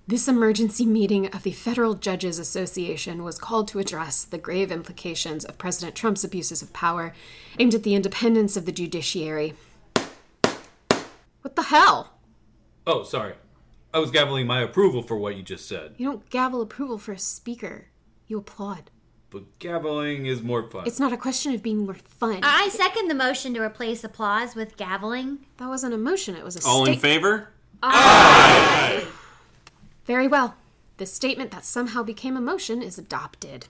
This 0.05 0.27
emergency 0.27 0.85
meeting 0.85 1.27
of 1.27 1.43
the 1.43 1.53
Federal 1.53 1.93
Judges 1.93 2.37
Association 2.37 3.23
was 3.23 3.37
called 3.37 3.69
to 3.69 3.79
address 3.79 4.25
the 4.25 4.37
grave 4.37 4.69
implications 4.71 5.45
of 5.45 5.57
President 5.57 5.95
Trump's 5.95 6.25
abuses 6.25 6.61
of 6.61 6.73
power 6.73 7.13
aimed 7.57 7.73
at 7.73 7.83
the 7.83 7.95
independence 7.95 8.57
of 8.57 8.65
the 8.65 8.73
judiciary. 8.73 9.53
What 11.41 11.55
the 11.55 11.63
hell? 11.63 12.15
Oh, 12.85 13.03
sorry. 13.03 13.35
I 13.93 13.99
was 13.99 14.11
gaveling 14.11 14.45
my 14.45 14.61
approval 14.61 15.03
for 15.03 15.15
what 15.17 15.37
you 15.37 15.43
just 15.43 15.67
said. 15.69 15.93
You 15.97 16.07
don't 16.09 16.29
gavel 16.29 16.61
approval 16.61 16.97
for 16.97 17.13
a 17.13 17.19
speaker, 17.19 17.85
you 18.27 18.37
applaud. 18.39 18.89
But 19.29 19.57
gaveling 19.59 20.25
is 20.25 20.41
more 20.41 20.69
fun. 20.69 20.85
It's 20.85 20.99
not 20.99 21.13
a 21.13 21.17
question 21.17 21.53
of 21.53 21.63
being 21.63 21.85
more 21.85 21.93
fun. 21.95 22.39
I 22.43 22.67
second 22.69 23.07
the 23.07 23.15
motion 23.15 23.53
to 23.53 23.61
replace 23.61 24.03
applause 24.03 24.53
with 24.53 24.75
gaveling. 24.75 25.37
That 25.57 25.69
wasn't 25.69 25.93
a 25.93 25.97
motion, 25.97 26.35
it 26.35 26.43
was 26.43 26.57
a 26.57 26.67
All 26.67 26.83
in 26.85 26.93
sta- 26.93 27.01
favor? 27.01 27.47
Very 30.05 30.27
well. 30.27 30.55
The 30.97 31.05
statement 31.05 31.51
that 31.51 31.63
somehow 31.63 32.03
became 32.03 32.35
a 32.35 32.41
motion 32.41 32.81
is 32.81 32.97
adopted. 32.97 33.67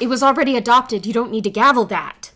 It 0.00 0.08
was 0.08 0.22
already 0.22 0.56
adopted. 0.56 1.06
You 1.06 1.12
don't 1.12 1.30
need 1.30 1.44
to 1.44 1.50
gavel 1.50 1.84
that. 1.86 2.32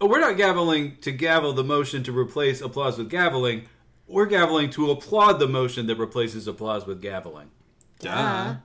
Oh, 0.00 0.06
we're 0.06 0.20
not 0.20 0.36
gaveling 0.36 1.00
to 1.02 1.12
gavel 1.12 1.52
the 1.52 1.64
motion 1.64 2.02
to 2.04 2.16
replace 2.16 2.60
applause 2.60 2.98
with 2.98 3.10
gaveling. 3.10 3.64
We're 4.06 4.26
gaveling 4.26 4.72
to 4.72 4.90
applaud 4.90 5.34
the 5.34 5.48
motion 5.48 5.86
that 5.88 5.98
replaces 5.98 6.46
applause 6.48 6.86
with 6.86 7.02
gaveling. 7.02 7.48
Duh. 7.98 8.56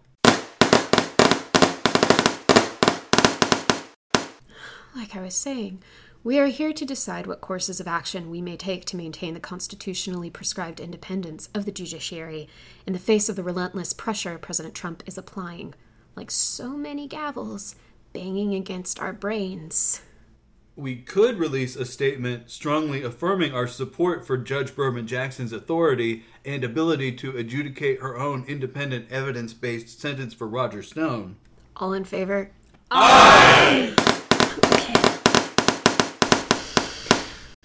Like 4.95 5.15
I 5.15 5.21
was 5.21 5.35
saying, 5.35 5.81
we 6.23 6.37
are 6.37 6.47
here 6.47 6.73
to 6.73 6.85
decide 6.85 7.25
what 7.25 7.39
courses 7.39 7.79
of 7.79 7.87
action 7.87 8.29
we 8.29 8.41
may 8.41 8.57
take 8.57 8.83
to 8.85 8.97
maintain 8.97 9.33
the 9.33 9.39
constitutionally 9.39 10.29
prescribed 10.29 10.79
independence 10.79 11.47
of 11.53 11.65
the 11.65 11.71
judiciary 11.71 12.47
in 12.85 12.93
the 12.93 12.99
face 12.99 13.29
of 13.29 13.35
the 13.35 13.43
relentless 13.43 13.93
pressure 13.93 14.37
President 14.37 14.75
Trump 14.75 15.01
is 15.05 15.17
applying, 15.17 15.73
like 16.15 16.29
so 16.29 16.71
many 16.71 17.07
gavels 17.07 17.75
banging 18.11 18.53
against 18.53 18.99
our 18.99 19.13
brains. 19.13 20.01
We 20.75 20.97
could 20.97 21.39
release 21.39 21.75
a 21.75 21.85
statement 21.85 22.49
strongly 22.49 23.03
affirming 23.03 23.53
our 23.53 23.67
support 23.67 24.25
for 24.25 24.37
Judge 24.37 24.75
Berman 24.75 25.07
Jackson's 25.07 25.53
authority 25.53 26.23
and 26.45 26.63
ability 26.63 27.13
to 27.13 27.35
adjudicate 27.37 28.01
her 28.01 28.17
own 28.17 28.45
independent 28.47 29.09
evidence 29.11 29.53
based 29.53 29.99
sentence 29.99 30.33
for 30.33 30.47
Roger 30.47 30.81
Stone. 30.83 31.37
All 31.77 31.93
in 31.93 32.03
favor? 32.03 32.51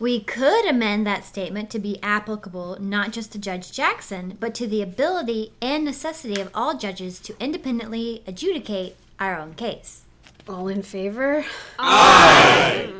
We 0.04 0.20
could 0.20 0.66
amend 0.66 1.06
that 1.06 1.24
statement 1.24 1.70
to 1.70 1.78
be 1.78 1.98
applicable 2.02 2.76
not 2.78 3.10
just 3.10 3.32
to 3.32 3.38
Judge 3.38 3.72
Jackson, 3.72 4.36
but 4.38 4.54
to 4.56 4.66
the 4.66 4.82
ability 4.82 5.54
and 5.62 5.82
necessity 5.82 6.42
of 6.42 6.50
all 6.54 6.76
judges 6.76 7.18
to 7.20 7.34
independently 7.40 8.22
adjudicate 8.26 8.96
our 9.18 9.34
own 9.34 9.54
case. 9.54 10.02
All 10.46 10.68
in 10.68 10.82
favor? 10.82 11.46
Aye! 11.78 12.92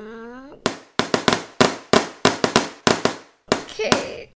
Okay. 3.52 4.30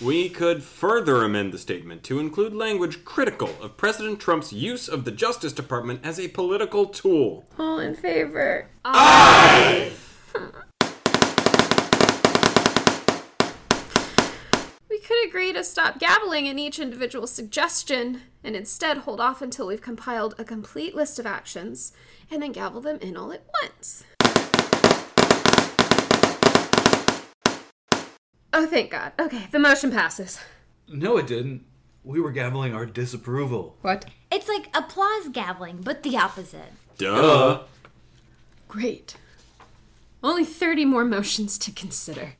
We 0.00 0.30
could 0.30 0.62
further 0.62 1.22
amend 1.22 1.52
the 1.52 1.58
statement 1.58 2.02
to 2.04 2.18
include 2.18 2.54
language 2.54 3.04
critical 3.04 3.50
of 3.60 3.76
President 3.76 4.20
Trump's 4.20 4.54
use 4.54 4.88
of 4.88 5.04
the 5.04 5.12
Justice 5.12 5.52
Department 5.52 6.00
as 6.02 6.18
a 6.18 6.28
political 6.28 6.86
tool. 6.86 7.44
All 7.58 7.78
in 7.78 7.94
favor? 7.94 8.70
We 8.86 9.90
to 15.54 15.64
stop 15.64 15.98
gabbling 15.98 16.46
in 16.46 16.58
each 16.58 16.78
individual 16.78 17.26
suggestion 17.26 18.22
and 18.42 18.56
instead 18.56 18.98
hold 18.98 19.20
off 19.20 19.40
until 19.40 19.68
we've 19.68 19.80
compiled 19.80 20.34
a 20.38 20.44
complete 20.44 20.94
list 20.94 21.18
of 21.18 21.26
actions 21.26 21.92
and 22.30 22.42
then 22.42 22.52
gavel 22.52 22.80
them 22.80 22.98
in 23.00 23.16
all 23.16 23.32
at 23.32 23.46
once. 23.62 24.04
Oh, 28.52 28.66
thank 28.66 28.90
God. 28.90 29.12
Okay, 29.18 29.46
the 29.50 29.58
motion 29.58 29.90
passes. 29.90 30.40
No, 30.88 31.16
it 31.16 31.26
didn't. 31.26 31.64
We 32.04 32.20
were 32.20 32.32
gaveling 32.32 32.74
our 32.74 32.86
disapproval. 32.86 33.76
What? 33.80 34.06
It's 34.30 34.48
like 34.48 34.68
applause 34.76 35.28
gaveling, 35.28 35.82
but 35.82 36.02
the 36.02 36.16
opposite. 36.16 36.72
Duh. 36.98 37.62
Great. 38.68 39.16
Only 40.22 40.44
30 40.44 40.84
more 40.84 41.04
motions 41.04 41.58
to 41.58 41.72
consider. 41.72 42.34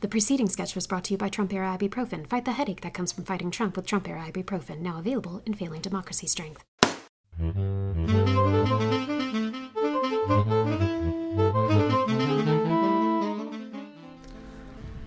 The 0.00 0.06
preceding 0.06 0.48
sketch 0.48 0.76
was 0.76 0.86
brought 0.86 1.02
to 1.04 1.14
you 1.14 1.18
by 1.18 1.28
Trump 1.28 1.52
era 1.52 1.76
ibuprofen. 1.76 2.24
Fight 2.28 2.44
the 2.44 2.52
headache 2.52 2.82
that 2.82 2.94
comes 2.94 3.10
from 3.10 3.24
fighting 3.24 3.50
Trump 3.50 3.74
with 3.74 3.84
Trump 3.84 4.08
era 4.08 4.24
ibuprofen, 4.30 4.78
now 4.78 5.00
available 5.00 5.42
in 5.44 5.54
failing 5.54 5.80
democracy 5.80 6.28
strength. 6.28 6.64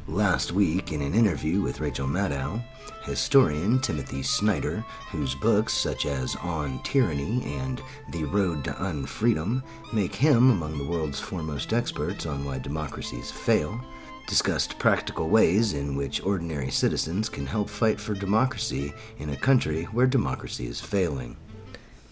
Last 0.08 0.52
week, 0.52 0.92
in 0.92 1.02
an 1.02 1.14
interview 1.14 1.62
with 1.62 1.80
Rachel 1.80 2.06
Maddow, 2.08 2.62
historian 3.06 3.80
Timothy 3.80 4.22
Snyder, 4.22 4.84
whose 5.10 5.36
books 5.36 5.74
such 5.74 6.06
as 6.06 6.36
On 6.44 6.84
Tyranny 6.84 7.42
and 7.60 7.82
The 8.12 8.26
Road 8.26 8.66
to 8.66 8.72
Unfreedom 8.72 9.64
make 9.94 10.14
him 10.14 10.52
among 10.52 10.78
the 10.78 10.86
world's 10.86 11.22
foremost 11.22 11.72
experts 11.72 12.26
on 12.26 12.44
why 12.44 12.60
democracies 12.60 13.32
fail, 13.32 13.80
discussed 14.28 14.80
practical 14.80 15.30
ways 15.30 15.74
in 15.74 15.96
which 15.96 16.24
ordinary 16.24 16.72
citizens 16.72 17.30
can 17.30 17.46
help 17.46 17.70
fight 17.70 18.00
for 18.00 18.14
democracy 18.14 18.94
in 19.20 19.30
a 19.30 19.38
country 19.38 19.84
where 19.86 20.08
democracy 20.08 20.68
is 20.68 20.82
failing. 20.82 21.38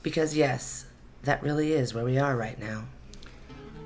Because, 0.04 0.36
yes, 0.36 0.86
that 1.24 1.44
really 1.44 1.74
is 1.74 1.94
where 1.94 2.06
we 2.06 2.18
are 2.18 2.36
right 2.36 2.60
now. 2.60 2.86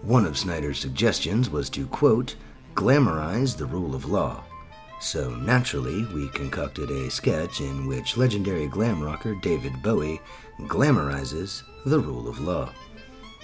One 0.02 0.26
of 0.26 0.38
Snyder's 0.38 0.80
suggestions 0.80 1.50
was 1.50 1.70
to, 1.72 1.88
quote, 1.88 2.36
glamorize 2.76 3.56
the 3.56 3.66
rule 3.66 3.96
of 3.96 4.06
law. 4.06 4.44
So 5.00 5.36
naturally, 5.36 6.06
we 6.14 6.30
concocted 6.30 6.90
a 6.90 7.10
sketch 7.10 7.60
in 7.60 7.88
which 7.88 8.18
legendary 8.18 8.68
glam 8.68 9.04
rocker 9.04 9.36
David 9.36 9.74
Bowie 9.82 10.22
glamorizes 10.62 11.64
the 11.86 12.00
rule 12.00 12.28
of 12.28 12.40
law. 12.40 12.72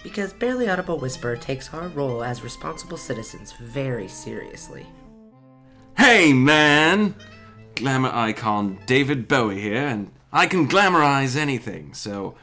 Because 0.04 0.34
Barely 0.34 0.70
Audible 0.70 0.98
Whisper 0.98 1.36
takes 1.36 1.74
our 1.74 1.88
role 1.90 2.24
as 2.24 2.44
responsible 2.44 2.98
citizens 2.98 3.54
very 3.54 4.08
seriously. 4.08 4.86
Hey, 5.98 6.32
man! 6.32 7.16
Glamour 7.76 8.12
icon 8.14 8.80
David 8.86 9.28
Bowie 9.28 9.60
here, 9.60 9.86
and 9.88 10.12
I 10.32 10.48
can 10.48 10.68
glamorize 10.68 11.36
anything, 11.36 11.94
so 11.94 12.36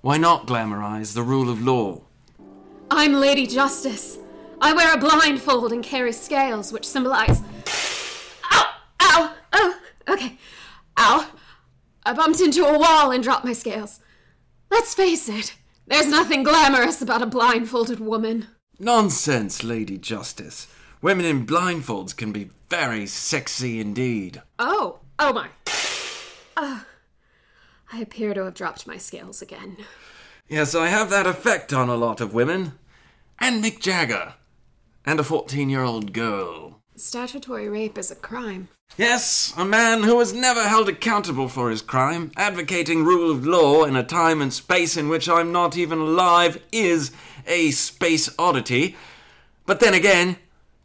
why 0.00 0.16
not 0.16 0.46
glamorize 0.46 1.14
the 1.14 1.22
rule 1.22 1.50
of 1.50 1.62
law? 1.62 2.02
I'm 2.90 3.14
Lady 3.14 3.46
Justice. 3.46 4.18
I 4.60 4.72
wear 4.72 4.94
a 4.94 4.98
blindfold 4.98 5.72
and 5.72 5.82
carry 5.82 6.12
scales, 6.12 6.72
which 6.72 6.86
symbolize. 6.86 7.40
Ow! 8.52 8.70
Ow! 9.00 9.34
Oh! 9.52 9.74
Okay. 10.08 10.38
Ow! 10.98 11.30
I 12.04 12.12
bumped 12.12 12.40
into 12.40 12.64
a 12.64 12.78
wall 12.78 13.10
and 13.10 13.22
dropped 13.22 13.44
my 13.44 13.52
scales. 13.52 14.00
Let's 14.70 14.94
face 14.94 15.28
it, 15.28 15.56
there's 15.90 16.06
nothing 16.06 16.42
glamorous 16.42 17.02
about 17.02 17.20
a 17.20 17.26
blindfolded 17.26 18.00
woman. 18.00 18.46
Nonsense, 18.78 19.62
Lady 19.62 19.98
Justice. 19.98 20.66
Women 21.02 21.26
in 21.26 21.46
blindfolds 21.46 22.16
can 22.16 22.32
be 22.32 22.50
very 22.70 23.06
sexy 23.06 23.80
indeed. 23.80 24.40
Oh! 24.58 25.00
Oh 25.18 25.32
my. 25.34 25.48
Ah. 26.56 26.86
I 27.92 28.00
appear 28.00 28.32
to 28.34 28.44
have 28.44 28.54
dropped 28.54 28.86
my 28.86 28.96
scales 28.96 29.42
again. 29.42 29.76
Yes, 30.48 30.74
I 30.74 30.88
have 30.88 31.10
that 31.10 31.26
effect 31.26 31.72
on 31.72 31.88
a 31.88 31.96
lot 31.96 32.20
of 32.20 32.32
women. 32.32 32.78
And 33.38 33.62
Mick 33.62 33.80
Jagger. 33.80 34.34
And 35.04 35.20
a 35.20 35.24
14 35.24 35.68
year 35.68 35.82
old 35.82 36.12
girl. 36.12 36.79
Statutory 37.00 37.66
rape 37.66 37.96
is 37.96 38.10
a 38.10 38.14
crime. 38.14 38.68
Yes, 38.98 39.54
a 39.56 39.64
man 39.64 40.02
who 40.02 40.16
was 40.16 40.34
never 40.34 40.68
held 40.68 40.86
accountable 40.86 41.48
for 41.48 41.70
his 41.70 41.80
crime, 41.80 42.30
advocating 42.36 43.04
rule 43.04 43.30
of 43.30 43.46
law 43.46 43.84
in 43.84 43.96
a 43.96 44.04
time 44.04 44.42
and 44.42 44.52
space 44.52 44.98
in 44.98 45.08
which 45.08 45.26
I'm 45.26 45.50
not 45.50 45.78
even 45.78 45.98
alive, 45.98 46.62
is 46.70 47.10
a 47.46 47.70
space 47.70 48.28
oddity. 48.38 48.96
But 49.64 49.80
then 49.80 49.94
again, 49.94 50.36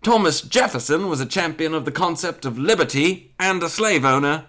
Thomas 0.04 0.40
Jefferson 0.40 1.10
was 1.10 1.20
a 1.20 1.26
champion 1.26 1.74
of 1.74 1.84
the 1.84 1.92
concept 1.92 2.46
of 2.46 2.58
liberty 2.58 3.34
and 3.38 3.62
a 3.62 3.68
slave 3.68 4.06
owner. 4.06 4.46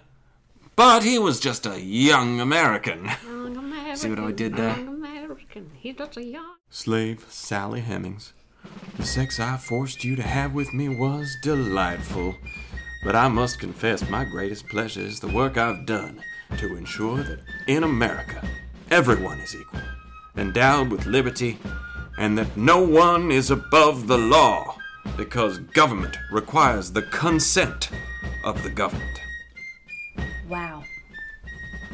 But 0.77 1.03
he 1.03 1.19
was 1.19 1.39
just 1.39 1.65
a 1.65 1.81
young 1.81 2.39
American. 2.39 3.11
Young 3.25 3.57
American 3.57 3.97
See 3.97 4.09
what 4.09 4.19
I 4.19 4.31
did 4.31 4.55
there? 4.55 4.73
American. 4.73 5.71
He's 5.75 5.95
just 5.95 6.15
a 6.15 6.23
young. 6.23 6.55
Slave 6.69 7.25
Sally 7.27 7.81
Hemings. 7.81 8.31
The 8.97 9.05
sex 9.05 9.39
I 9.39 9.57
forced 9.57 10.03
you 10.03 10.15
to 10.15 10.23
have 10.23 10.53
with 10.53 10.73
me 10.73 10.89
was 10.89 11.37
delightful. 11.41 12.35
But 13.03 13.15
I 13.15 13.27
must 13.27 13.59
confess, 13.59 14.09
my 14.09 14.25
greatest 14.25 14.67
pleasure 14.67 15.01
is 15.01 15.19
the 15.19 15.27
work 15.27 15.57
I've 15.57 15.85
done 15.85 16.21
to 16.57 16.75
ensure 16.75 17.23
that 17.23 17.39
in 17.67 17.83
America, 17.83 18.45
everyone 18.89 19.39
is 19.39 19.55
equal, 19.55 19.81
endowed 20.35 20.89
with 20.89 21.05
liberty, 21.05 21.59
and 22.17 22.37
that 22.37 22.57
no 22.57 22.79
one 22.79 23.31
is 23.31 23.51
above 23.51 24.07
the 24.07 24.17
law, 24.17 24.77
because 25.15 25.59
government 25.59 26.17
requires 26.31 26.91
the 26.91 27.03
consent 27.03 27.91
of 28.43 28.63
the 28.63 28.69
governed. 28.69 29.21
Wow. 30.49 30.83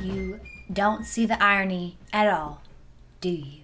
You 0.02 0.40
don't 0.72 1.06
see 1.06 1.26
the 1.26 1.42
irony 1.44 1.98
at 2.14 2.32
all, 2.32 2.62
do 3.20 3.30
you? 3.30 3.64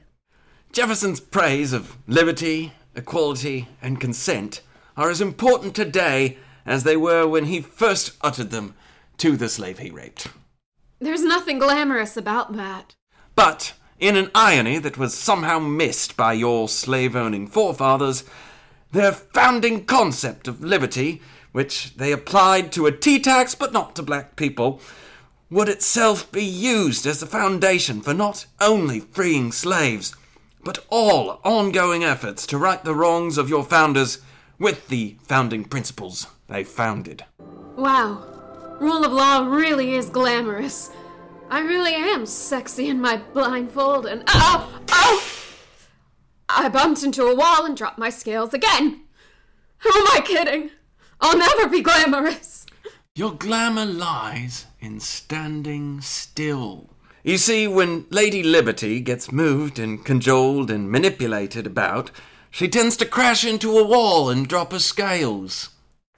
Jefferson's 0.73 1.19
praise 1.19 1.73
of 1.73 1.97
liberty, 2.05 2.73
equality, 2.95 3.67
and 3.81 3.99
consent 3.99 4.61
are 4.97 5.09
as 5.09 5.21
important 5.21 5.75
today 5.75 6.37
as 6.65 6.83
they 6.83 6.97
were 6.97 7.27
when 7.27 7.45
he 7.45 7.61
first 7.61 8.11
uttered 8.21 8.51
them 8.51 8.75
to 9.17 9.37
the 9.37 9.49
slave 9.49 9.79
he 9.79 9.89
raped. 9.89 10.27
There's 10.99 11.23
nothing 11.23 11.59
glamorous 11.59 12.17
about 12.17 12.53
that. 12.57 12.95
But, 13.35 13.73
in 13.99 14.15
an 14.15 14.31
irony 14.35 14.79
that 14.79 14.97
was 14.97 15.13
somehow 15.13 15.59
missed 15.59 16.17
by 16.17 16.33
your 16.33 16.67
slave 16.67 17.15
owning 17.15 17.47
forefathers, 17.47 18.23
their 18.91 19.11
founding 19.11 19.85
concept 19.85 20.47
of 20.47 20.63
liberty, 20.63 21.21
which 21.51 21.95
they 21.95 22.11
applied 22.11 22.71
to 22.73 22.85
a 22.85 22.91
tea 22.91 23.19
tax 23.19 23.55
but 23.55 23.73
not 23.73 23.95
to 23.95 24.03
black 24.03 24.35
people, 24.35 24.81
would 25.49 25.69
itself 25.69 26.31
be 26.31 26.43
used 26.43 27.05
as 27.05 27.19
the 27.19 27.25
foundation 27.25 28.01
for 28.01 28.13
not 28.13 28.45
only 28.61 28.99
freeing 28.99 29.51
slaves, 29.51 30.15
but 30.63 30.85
all 30.89 31.39
ongoing 31.43 32.03
efforts 32.03 32.45
to 32.47 32.57
right 32.57 32.83
the 32.83 32.95
wrongs 32.95 33.37
of 33.37 33.49
your 33.49 33.63
founders 33.63 34.19
with 34.57 34.87
the 34.89 35.15
founding 35.23 35.63
principles 35.63 36.27
they 36.47 36.63
founded. 36.63 37.23
Wow. 37.75 38.25
Rule 38.79 39.05
of 39.05 39.11
law 39.11 39.45
really 39.45 39.95
is 39.95 40.09
glamorous. 40.09 40.91
I 41.49 41.61
really 41.61 41.95
am 41.95 42.25
sexy 42.25 42.87
in 42.89 43.01
my 43.01 43.17
blindfold 43.17 44.05
and. 44.05 44.21
Uh, 44.21 44.31
oh! 44.33 44.81
Oh! 44.91 45.23
I 46.49 46.69
bumped 46.69 47.03
into 47.03 47.23
a 47.23 47.35
wall 47.35 47.65
and 47.65 47.75
dropped 47.75 47.97
my 47.97 48.09
scales 48.09 48.53
again. 48.53 49.01
Who 49.79 49.89
am 49.89 50.07
I 50.11 50.21
kidding? 50.23 50.71
I'll 51.21 51.37
never 51.37 51.67
be 51.67 51.81
glamorous. 51.81 52.65
Your 53.15 53.33
glamour 53.33 53.85
lies 53.85 54.65
in 54.79 54.99
standing 54.99 56.01
still. 56.01 56.89
You 57.29 57.37
see, 57.37 57.67
when 57.67 58.07
Lady 58.09 58.41
Liberty 58.41 58.99
gets 58.99 59.31
moved 59.31 59.77
and 59.77 60.03
cajoled 60.03 60.71
and 60.71 60.89
manipulated 60.89 61.67
about, 61.67 62.09
she 62.49 62.67
tends 62.67 62.97
to 62.97 63.05
crash 63.05 63.45
into 63.45 63.77
a 63.77 63.85
wall 63.85 64.31
and 64.31 64.47
drop 64.47 64.71
her 64.71 64.79
scales. 64.79 65.69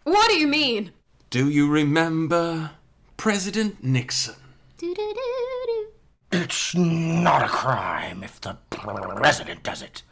What 0.05 0.30
do 0.30 0.38
you 0.38 0.47
mean? 0.47 0.91
Do 1.30 1.49
you 1.49 1.70
remember 1.70 2.72
President 3.18 3.84
Nixon? 3.84 4.36
It's 6.32 6.74
not 6.76 7.43
a 7.43 7.49
crime 7.49 8.24
if 8.24 8.39
the 8.39 8.55
president 8.70 9.64
does 9.64 9.82
it. 9.82 10.03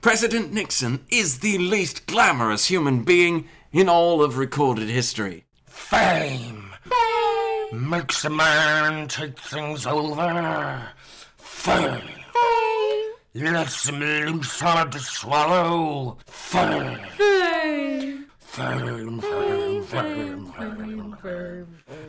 President 0.00 0.52
Nixon 0.52 1.04
is 1.08 1.38
the 1.38 1.58
least 1.58 2.08
glamorous 2.08 2.66
human 2.66 3.04
being 3.04 3.46
in 3.70 3.88
all 3.88 4.20
of 4.20 4.38
recorded 4.38 4.88
history. 4.88 5.44
Fame. 5.66 6.61
Makes 7.72 8.26
a 8.26 8.30
man 8.30 9.08
take 9.08 9.38
things 9.38 9.86
over. 9.86 10.88
Fame. 11.38 12.02
Lets 13.34 13.88
him 13.88 13.98
loose 13.98 14.60
hard 14.60 14.92
to 14.92 14.98
swallow. 14.98 16.18
Fame. 16.26 16.98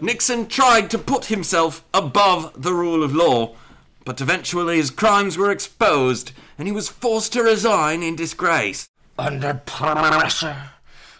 Nixon 0.02 0.48
tried 0.48 0.90
to 0.90 0.98
put 0.98 1.26
himself 1.26 1.86
above 1.94 2.62
the 2.62 2.74
rule 2.74 3.02
of 3.02 3.16
law, 3.16 3.56
but 4.04 4.20
eventually 4.20 4.76
his 4.76 4.92
crimes 4.92 5.38
were 5.38 5.50
exposed 5.50 6.34
and 6.58 6.68
he 6.68 6.74
was 6.74 6.90
forced 6.90 7.32
to 7.34 7.42
resign 7.42 8.04
in 8.04 8.18
disgrace. 8.18 8.90
Under 9.18 9.54
pressure, 9.66 10.72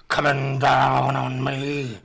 coming 0.10 0.60
down 0.60 1.16
on 1.16 1.42
me. 1.42 1.98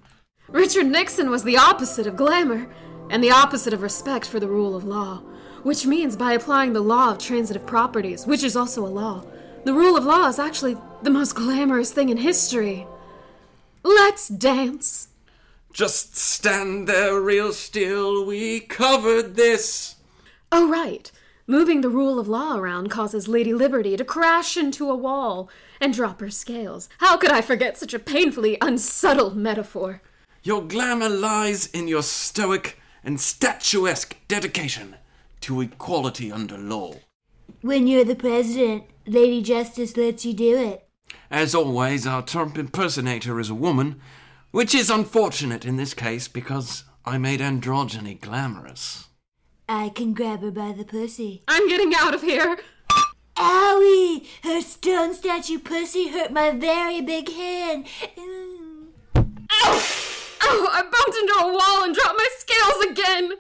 Richard 0.49 0.87
Nixon 0.87 1.31
was 1.31 1.45
the 1.45 1.59
opposite 1.59 2.07
of 2.07 2.17
glamour 2.17 2.69
and 3.11 3.23
the 3.23 3.31
opposite 3.31 3.75
of 3.75 3.83
respect 3.83 4.27
for 4.27 4.41
the 4.41 4.49
rule 4.49 4.75
of 4.75 4.85
law, 4.85 5.23
which 5.63 5.87
means 5.87 6.17
by 6.17 6.33
applying 6.33 6.73
the 6.73 6.81
law 6.81 7.11
of 7.11 7.19
transitive 7.19 7.67
properties, 7.67 8.27
which 8.27 8.43
is 8.43 8.57
also 8.57 8.85
a 8.85 8.89
law, 8.89 9.25
the 9.65 9.75
rule 9.75 9.97
of 9.97 10.05
law 10.05 10.27
is 10.29 10.39
actually 10.39 10.79
the 11.03 11.11
most 11.11 11.35
glamorous 11.35 11.93
thing 11.93 12.09
in 12.09 12.17
history. 12.17 12.87
Let's 13.83 14.29
dance. 14.29 15.09
Just 15.73 16.17
stand 16.17 16.89
there 16.89 17.21
real 17.21 17.53
still, 17.53 18.25
we 18.25 18.61
covered 18.61 19.37
this. 19.37 19.97
Oh, 20.51 20.71
right. 20.71 21.13
Moving 21.47 21.83
the 21.83 21.91
rule 21.91 22.19
of 22.19 22.29
law 22.29 22.57
around 22.57 22.89
causes 22.89 23.29
Lady 23.29 23.53
Liberty 23.53 23.97
to 23.97 24.05
crash 24.05 24.57
into 24.57 24.91
a 24.91 24.97
wall 24.97 25.51
and 25.81 25.93
drop 25.93 26.21
her 26.21 26.31
scales. 26.31 26.89
How 26.99 27.19
could 27.19 27.31
I 27.31 27.43
forget 27.43 27.77
such 27.77 27.93
a 27.93 27.99
painfully 27.99 28.57
unsubtle 28.63 29.35
metaphor? 29.35 30.01
Your 30.49 30.63
glamour 30.63 31.11
lies 31.11 31.67
in 31.67 31.89
your 31.89 32.03
stoic 32.03 32.81
and 33.05 33.21
statuesque 33.21 34.17
dedication 34.29 34.97
to 35.43 35.61
equality 35.61 36.33
under 36.33 36.57
law. 36.57 36.95
When 37.61 37.87
you're 37.87 38.07
the 38.07 38.15
president, 38.15 38.85
Lady 39.07 39.43
Justice 39.43 39.95
lets 39.95 40.25
you 40.25 40.33
do 40.33 40.57
it. 40.57 40.89
As 41.31 41.55
always, 41.55 42.07
our 42.07 42.23
Trump 42.23 42.57
impersonator 42.57 43.39
is 43.39 43.51
a 43.51 43.55
woman, 43.55 44.01
which 44.51 44.75
is 44.75 44.89
unfortunate 44.89 45.67
in 45.67 45.77
this 45.77 45.93
case 45.93 46.29
because 46.29 46.85
I 47.05 47.19
made 47.19 47.41
androgyny 47.41 48.19
glamorous. 48.19 49.09
I 49.69 49.91
can 49.91 50.15
grab 50.15 50.41
her 50.41 50.51
by 50.51 50.73
the 50.73 50.85
pussy. 50.85 51.43
I'm 51.47 51.69
getting 51.69 51.93
out 51.95 52.15
of 52.15 52.23
here. 52.23 52.59
Owie! 53.37 54.25
Her 54.43 54.63
stone 54.63 55.13
statue 55.13 55.59
pussy 55.59 56.09
hurt 56.09 56.33
my 56.33 56.53
very 56.53 57.03
big 57.03 57.31
hand. 57.31 57.85
Mm. 58.17 60.08
Oh, 60.51 60.69
I 60.73 60.83
bumped 60.83 61.19
into 61.19 61.35
a 61.41 61.53
wall 61.53 61.85
and 61.85 61.95
dropped 61.95 62.17
my 62.17 62.29
scales 62.39 62.85
again. 62.87 63.33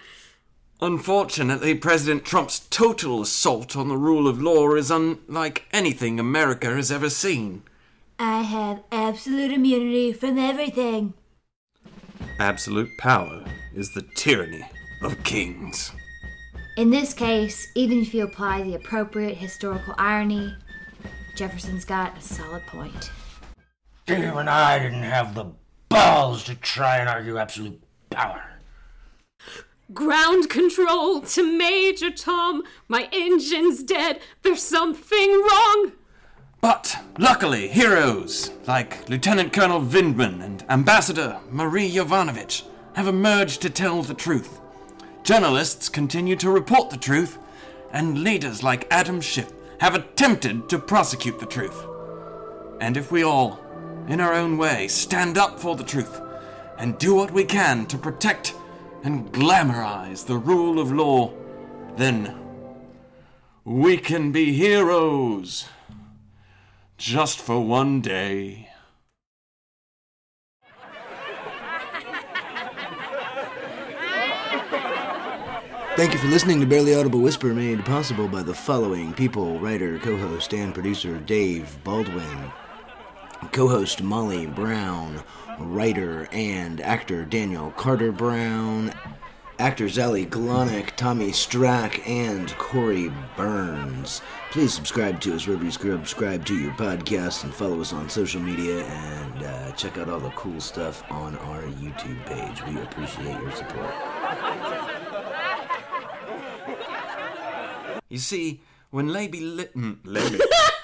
Unfortunately, 0.80 1.74
President 1.74 2.24
Trump's 2.24 2.60
total 2.68 3.22
assault 3.22 3.76
on 3.76 3.88
the 3.88 3.96
rule 3.96 4.28
of 4.28 4.42
law 4.42 4.74
is 4.74 4.90
unlike 4.90 5.64
anything 5.72 6.20
America 6.20 6.66
has 6.74 6.92
ever 6.92 7.08
seen. 7.08 7.62
I 8.18 8.42
have 8.42 8.82
absolute 8.92 9.52
immunity 9.52 10.12
from 10.12 10.38
everything. 10.38 11.14
Absolute 12.38 12.90
power 12.98 13.44
is 13.74 13.94
the 13.94 14.02
tyranny 14.14 14.64
of 15.02 15.24
kings. 15.24 15.92
In 16.76 16.90
this 16.90 17.14
case, 17.14 17.72
even 17.74 18.02
if 18.02 18.12
you 18.12 18.22
apply 18.24 18.62
the 18.62 18.74
appropriate 18.74 19.36
historical 19.36 19.94
irony, 19.98 20.54
Jefferson's 21.34 21.84
got 21.84 22.18
a 22.18 22.20
solid 22.20 22.66
point. 22.66 23.10
Even 24.08 24.46
I 24.46 24.78
didn't 24.78 25.02
have 25.02 25.34
the 25.34 25.46
balls 25.98 26.44
to 26.44 26.54
try 26.54 26.98
and 26.98 27.08
argue 27.08 27.38
absolute 27.38 27.80
power. 28.10 28.42
Ground 29.92 30.50
control 30.50 31.22
to 31.22 31.58
Major 31.58 32.10
Tom. 32.10 32.62
My 32.88 33.08
engine's 33.12 33.82
dead. 33.82 34.20
There's 34.42 34.62
something 34.62 35.30
wrong. 35.30 35.92
But 36.60 36.98
luckily, 37.18 37.68
heroes 37.68 38.50
like 38.66 39.08
Lieutenant 39.08 39.52
Colonel 39.52 39.80
Vindman 39.80 40.42
and 40.42 40.64
Ambassador 40.68 41.38
Marie 41.50 41.90
Yovanovitch 41.90 42.64
have 42.94 43.06
emerged 43.06 43.62
to 43.62 43.70
tell 43.70 44.02
the 44.02 44.14
truth. 44.14 44.60
Journalists 45.22 45.88
continue 45.88 46.36
to 46.36 46.50
report 46.50 46.90
the 46.90 46.96
truth, 46.96 47.38
and 47.92 48.22
leaders 48.22 48.62
like 48.62 48.86
Adam 48.90 49.20
Schiff 49.20 49.52
have 49.80 49.94
attempted 49.94 50.68
to 50.68 50.78
prosecute 50.78 51.38
the 51.38 51.46
truth. 51.46 51.86
And 52.80 52.96
if 52.96 53.10
we 53.10 53.22
all, 53.22 53.60
in 54.08 54.20
our 54.20 54.34
own 54.34 54.56
way, 54.56 54.88
stand 54.88 55.36
up 55.36 55.60
for 55.60 55.76
the 55.76 55.84
truth, 55.84 56.20
and 56.78 56.98
do 56.98 57.14
what 57.14 57.30
we 57.30 57.44
can 57.44 57.86
to 57.86 57.98
protect 57.98 58.54
and 59.04 59.32
glamorize 59.32 60.26
the 60.26 60.38
rule 60.38 60.80
of 60.80 60.90
law, 60.90 61.32
then 61.96 62.34
we 63.64 63.98
can 63.98 64.32
be 64.32 64.52
heroes 64.52 65.68
just 66.96 67.40
for 67.40 67.60
one 67.64 68.00
day. 68.00 68.68
Thank 75.96 76.12
you 76.12 76.18
for 76.20 76.28
listening 76.28 76.60
to 76.60 76.66
Barely 76.66 76.94
Audible 76.94 77.18
Whisper, 77.18 77.52
made 77.52 77.84
possible 77.84 78.28
by 78.28 78.44
the 78.44 78.54
following 78.54 79.12
people 79.12 79.58
writer, 79.58 79.98
co 79.98 80.16
host, 80.16 80.54
and 80.54 80.72
producer 80.72 81.18
Dave 81.18 81.76
Baldwin 81.82 82.52
co 83.52 83.68
host 83.68 84.02
Molly 84.02 84.46
Brown, 84.46 85.22
writer 85.58 86.28
and 86.32 86.80
actor 86.80 87.24
Daniel 87.24 87.70
Carter 87.72 88.12
Brown, 88.12 88.92
actors 89.58 89.98
Ellie 89.98 90.26
Glonick, 90.26 90.94
Tommy 90.96 91.30
Strack, 91.30 92.06
and 92.06 92.50
Corey 92.58 93.12
Burns. 93.36 94.22
Please 94.50 94.72
subscribe 94.72 95.20
to 95.20 95.34
us 95.34 95.46
wherever 95.46 95.64
you 95.64 95.70
subscribe 95.70 96.44
to 96.46 96.56
your 96.56 96.72
podcast 96.72 97.44
and 97.44 97.52
follow 97.54 97.80
us 97.80 97.92
on 97.92 98.08
social 98.08 98.40
media 98.40 98.84
and 98.84 99.42
uh, 99.42 99.72
check 99.72 99.98
out 99.98 100.08
all 100.08 100.20
the 100.20 100.30
cool 100.30 100.60
stuff 100.60 101.02
on 101.10 101.36
our 101.38 101.62
YouTube 101.62 102.24
page. 102.26 102.64
We 102.66 102.80
appreciate 102.80 103.40
your 103.40 103.52
support. 103.52 103.94
You 108.08 108.18
see, 108.18 108.62
when 108.90 109.08
Lady 109.08 109.40
li- 109.40 109.68
mm, 109.76 109.98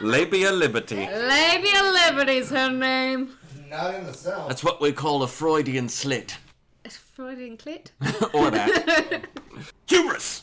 Labia, 0.00 0.50
Labia 0.50 0.52
Liberty, 0.52 0.96
Labia 0.96 1.82
Liberty's 1.82 2.50
her 2.50 2.70
name. 2.70 3.30
Not 3.68 3.94
in 3.94 4.06
the 4.06 4.12
South. 4.12 4.48
that's 4.48 4.62
what 4.62 4.80
we 4.80 4.92
call 4.92 5.22
a 5.22 5.28
Freudian 5.28 5.88
slit. 5.88 6.36
A 6.84 6.90
Freudian 6.90 7.56
clit. 7.56 7.90
or 8.34 8.50
that. 8.50 9.24
Hubris! 9.86 10.42